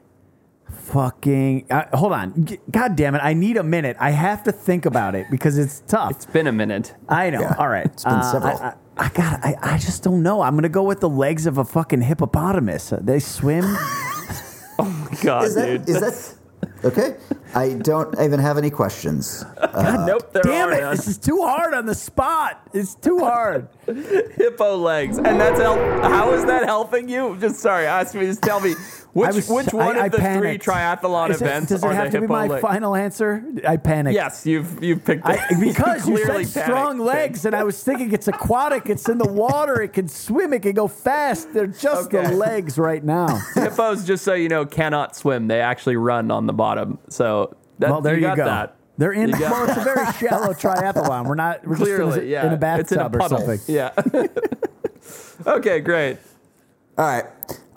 [0.69, 1.67] fucking.
[1.69, 2.45] Uh, hold on.
[2.45, 3.19] G- God damn it!
[3.23, 3.97] I need a minute.
[3.99, 6.11] I have to think about it because it's tough.
[6.11, 6.95] It's been a minute.
[7.09, 7.41] I know.
[7.41, 7.85] Yeah, All right.
[7.85, 8.57] it's been several.
[8.57, 9.45] I, I, I got.
[9.45, 10.41] I, I just don't know.
[10.41, 12.91] I'm gonna go with the legs of a fucking hippopotamus.
[12.93, 13.65] Uh, They swim.
[14.83, 15.89] Oh God, Is that, dude.
[15.89, 17.17] is that okay?
[17.53, 19.43] I don't even have any questions.
[19.57, 20.81] Uh, nope, there Damn are it!
[20.81, 20.95] none.
[20.95, 22.61] This is too hard on the spot.
[22.73, 23.67] It's too hard.
[23.85, 25.79] hippo legs, and that's help.
[26.03, 27.37] How is that helping you?
[27.39, 28.25] Just sorry, ask me.
[28.25, 28.73] Just tell me
[29.13, 31.87] which was- which one I- I of the three triathlon Is it- events does it
[31.87, 32.61] are have the to be my legs?
[32.61, 33.43] final answer?
[33.67, 34.13] I panicked.
[34.15, 35.59] Yes, you've you've picked I, it.
[35.59, 37.05] because you clearly said strong panicked.
[37.05, 38.89] legs, and I was thinking it's aquatic.
[38.89, 39.81] It's in the water.
[39.81, 40.53] It can swim.
[40.53, 41.53] It can go fast.
[41.53, 43.27] They're just the legs right now.
[43.55, 45.47] Hippos, just so you know, cannot swim.
[45.47, 46.99] They actually run on the bottom.
[47.09, 48.45] So that, Well, there you, got go.
[48.45, 48.75] that.
[48.97, 49.29] They're in.
[49.29, 51.25] You got Well, it's a very shallow triathlon.
[51.25, 51.65] We're not.
[51.67, 52.45] We're Clearly, just in a, yeah.
[52.47, 53.59] in a it's in a bathtub or something.
[53.67, 53.91] Yeah.
[55.47, 56.17] okay, great.
[56.97, 57.25] All right.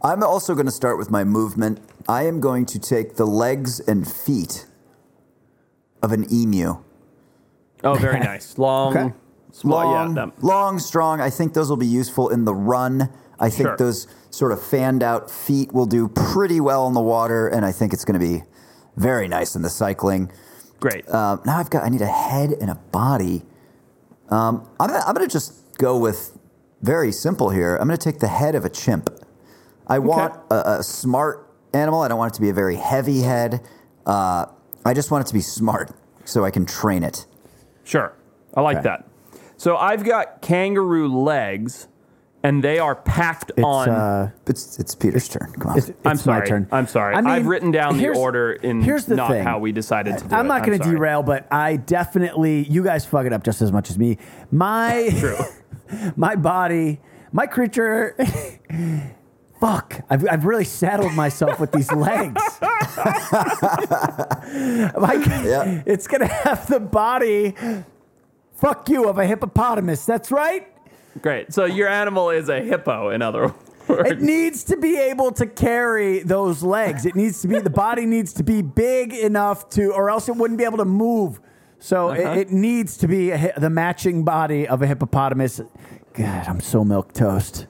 [0.05, 1.81] I'm also going to start with my movement.
[2.07, 4.67] I am going to take the legs and feet
[6.03, 6.77] of an emu.
[7.83, 8.59] Oh, very nice.
[8.59, 9.15] Long, Okay.
[9.51, 9.85] small.
[9.91, 11.23] long, yeah, long, strong.
[11.23, 13.09] I think those will be useful in the run.
[13.41, 13.77] I think Sure.
[13.79, 17.73] those sort of fanned out feet will do pretty well in the water, and I
[17.73, 18.43] think it's going to be
[18.97, 20.31] very nice in the cycling.
[20.81, 21.09] Great.
[21.09, 21.83] Um, now I've got.
[21.83, 23.43] I need a head and a body.
[24.29, 24.91] Um, I'm.
[24.91, 26.37] I'm going to just go with
[26.83, 27.77] very simple here.
[27.77, 29.09] I'm going to take the head of a chimp.
[29.87, 32.01] I want a, a smart animal.
[32.03, 33.61] I don't want it to be a very heavy head.
[34.07, 34.47] Uh,
[34.85, 35.91] I just want it to be smart
[36.25, 37.27] so I can train it.
[37.85, 38.15] Sure.
[38.55, 38.85] I like Okay.
[38.85, 39.09] that.
[39.57, 41.87] So I've got kangaroo legs,
[42.43, 43.89] and they are packed It's, on.
[43.89, 45.53] uh, It's it's Peter's turn.
[45.59, 45.79] Come on.
[45.79, 46.41] it's, it's I'm sorry.
[46.41, 46.69] my turn.
[46.73, 47.15] I'm sorry.
[47.15, 49.43] I mean, I've written down the order in here's the not thing.
[49.45, 50.49] how we decided to do I'm it.
[50.49, 53.91] not going to derail, but I definitely, you guys fuck it up just as much
[53.91, 54.19] as me.
[54.51, 55.37] My, True.
[56.17, 57.01] my body,
[57.33, 58.17] my creature.
[59.65, 60.03] Fuck!
[60.11, 62.35] I've, I've really saddled myself with these legs.
[64.95, 65.83] like, Yeah.
[65.87, 67.55] it's gonna have the body.
[68.57, 70.05] Fuck you of a hippopotamus.
[70.05, 70.67] That's right.
[71.23, 71.55] Great.
[71.55, 73.55] So your animal is a hippo, in other
[73.89, 74.11] words.
[74.11, 77.07] It needs to be able to carry those legs.
[77.07, 80.37] It needs to be the body needs to be big enough to, or else it
[80.37, 81.41] wouldn't be able to move.
[81.79, 82.33] So Uh-huh.
[82.33, 85.63] it, it needs to be a, the matching body of a hippopotamus.
[86.13, 87.67] God, I'm so milk toast.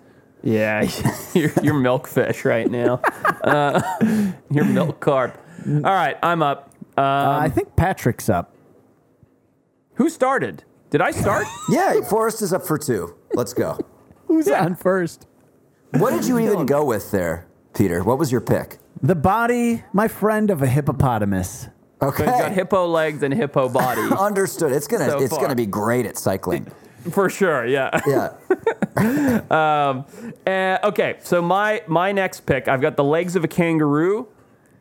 [0.46, 0.82] Yeah,
[1.34, 3.00] you're, you're milkfish right now.
[3.44, 3.82] Uh,
[4.50, 5.38] you're milk carp.
[5.66, 6.70] All right, I'm up.
[6.96, 8.54] Uh, Uh, I think Patrick's up.
[9.96, 10.64] who started?
[10.88, 11.46] Did I start?
[11.68, 13.14] yeah, Forrest is up for two.
[13.34, 13.78] Let's go.
[14.28, 15.26] Who's on first?
[15.90, 18.02] What did you even go with there, Peter?
[18.02, 18.78] What was your pick?
[19.02, 21.68] The body, my friend, of a hippopotamus.
[22.00, 22.24] Okay.
[22.24, 24.00] So he's got hippo legs and hippo body.
[24.18, 24.72] Understood.
[24.72, 25.40] It's gonna So it's far.
[25.42, 26.66] gonna be great at cycling.
[27.10, 27.90] For sure, yeah.
[28.06, 28.32] Yeah.
[29.50, 34.28] Uh, okay, so my my next pick, I've got the legs of a kangaroo.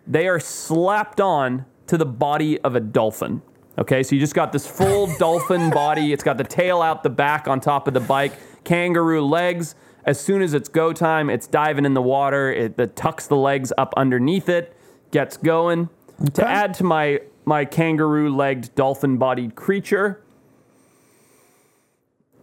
[0.05, 3.41] They are slapped on to the body of a dolphin.
[3.77, 6.13] Okay, so you just got this full dolphin body.
[6.13, 8.33] It's got the tail out the back on top of the bike.
[8.63, 9.75] Kangaroo legs.
[10.05, 12.51] As soon as it's go time, it's diving in the water.
[12.51, 14.75] It, it tucks the legs up underneath it,
[15.11, 15.89] gets going.
[16.33, 20.22] To add to my my kangaroo legged dolphin bodied creature,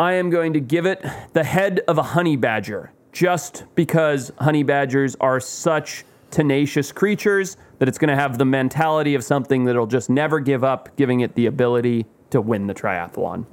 [0.01, 1.05] I am going to give it
[1.35, 7.87] the head of a honey badger, just because honey badgers are such tenacious creatures that
[7.87, 11.35] it's going to have the mentality of something that'll just never give up, giving it
[11.35, 13.45] the ability to win the triathlon.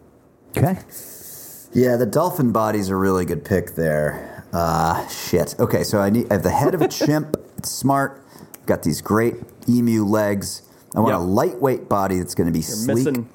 [0.58, 0.78] Okay.
[1.74, 4.46] Yeah, the dolphin body's a really good pick there.
[4.54, 5.54] Uh, shit.
[5.60, 7.36] Okay, so I need I have the head of a chimp.
[7.58, 8.24] It's smart.
[8.66, 9.36] Got these great
[9.68, 10.62] emu legs.
[10.96, 11.20] I want Yep.
[11.20, 12.96] a lightweight body that's going to be sleek.
[13.06, 13.30] Missing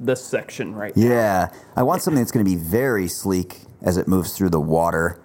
[0.00, 4.08] this section right Yeah, I want something that's going to be very sleek as it
[4.08, 5.20] moves through the water.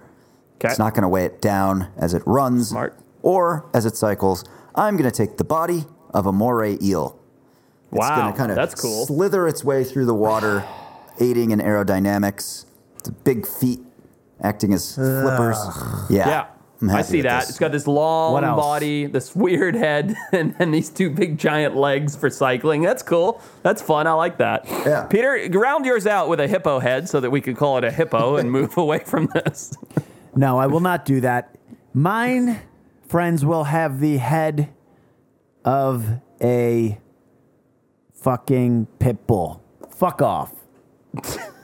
[0.57, 0.69] Okay.
[0.69, 2.97] It's not going to weigh it down as it runs Smart.
[3.21, 4.43] or as it cycles.
[4.75, 7.19] I'm going to take the body of a moray eel.
[7.91, 9.05] It's Wow, going to kind of that's cool.
[9.05, 10.65] slither its way through the water,
[11.19, 12.65] aiding in aerodynamics.
[13.03, 13.79] The big feet
[14.41, 15.57] acting as flippers.
[16.09, 16.45] Yeah, Yeah.
[16.89, 17.41] I see that.
[17.41, 17.49] this.
[17.51, 22.15] It's got this long body, this weird head, and then these two big giant legs
[22.15, 22.81] for cycling.
[22.81, 23.41] That's cool.
[23.63, 24.07] That's fun.
[24.07, 24.65] I like that.
[24.67, 25.05] Yeah.
[25.05, 27.91] Peter, round yours out with a hippo head so that we could call it a
[27.91, 29.73] hippo and move away from this.
[30.35, 31.55] No, I will not do that.
[31.93, 32.59] Mine,
[33.07, 34.73] friends, will have the head
[35.63, 36.99] of a
[38.13, 39.63] fucking pit bull.
[39.91, 40.51] Fuck off.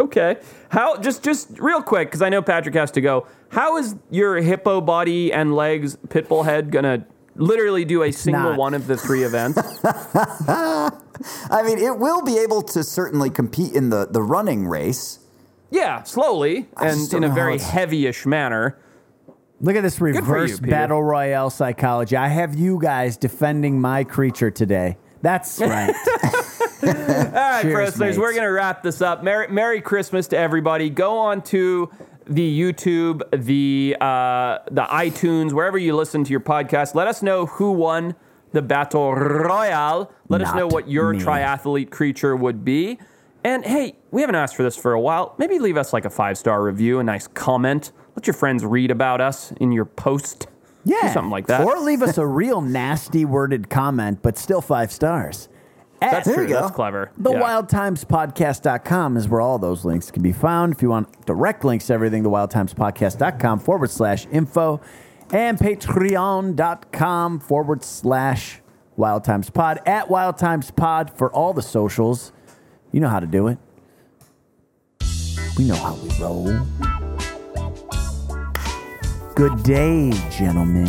[0.00, 0.36] Okay.
[0.70, 3.26] How just just real quick because I know Patrick has to go.
[3.52, 7.06] How is your hippo body and legs pitbull head gonna
[7.36, 8.58] literally do a single not.
[8.58, 9.58] one of the three events?
[9.84, 15.18] I mean, it will be able to certainly compete in the, the running race.
[15.70, 18.78] yeah, slowly I and in a very heavyish manner.
[19.60, 22.16] Look at this for you, reverse battle royale psychology.
[22.16, 24.96] I have you guys defending my creature today.
[25.20, 25.94] That's right.
[26.82, 28.18] All right, Cheers, for listeners, mates.
[28.18, 29.22] we're going to wrap this up.
[29.22, 30.90] Merry, Merry Christmas to everybody.
[30.90, 31.90] Go on to
[32.26, 36.94] the YouTube, the uh, the iTunes, wherever you listen to your podcast.
[36.94, 38.14] Let us know who won
[38.52, 40.12] the battle royale.
[40.28, 41.20] Let us know what your me.
[41.20, 42.98] triathlete creature would be.
[43.44, 45.34] And hey, we haven't asked for this for a while.
[45.38, 47.92] Maybe leave us like a five star review, a nice comment.
[48.14, 50.46] Let your friends read about us in your post.
[50.84, 51.00] Yeah.
[51.02, 51.62] Do something like that.
[51.62, 55.48] Or leave us a real nasty worded comment, but still five stars.
[56.10, 56.42] That's There true.
[56.44, 56.60] you go.
[56.62, 57.10] That's clever.
[57.16, 57.40] The Yeah.
[57.42, 60.72] wildtimespodcast.com is where all those links can be found.
[60.74, 64.80] If you want direct links to everything, the wildtimespodcast.com forward slash info
[65.32, 68.60] and patreon.com forward slash
[68.98, 72.32] wildtimespod at wildtimespod for all the socials.
[72.90, 73.58] You know how to do it.
[75.56, 76.50] We know how we roll.
[79.34, 80.88] Good day, gentlemen.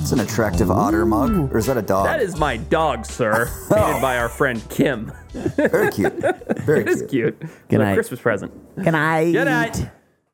[0.00, 2.06] It's an attractive otter mug, or is that a dog?
[2.06, 3.46] That is my dog, sir.
[3.70, 5.12] Painted by our friend Kim.
[5.32, 6.14] very cute.
[6.58, 7.10] Very It is cute.
[7.10, 7.40] cute.
[7.40, 7.94] Good It's a night.
[7.94, 8.76] Christmas present.
[8.76, 9.32] Good night.
[9.32, 9.90] Good night.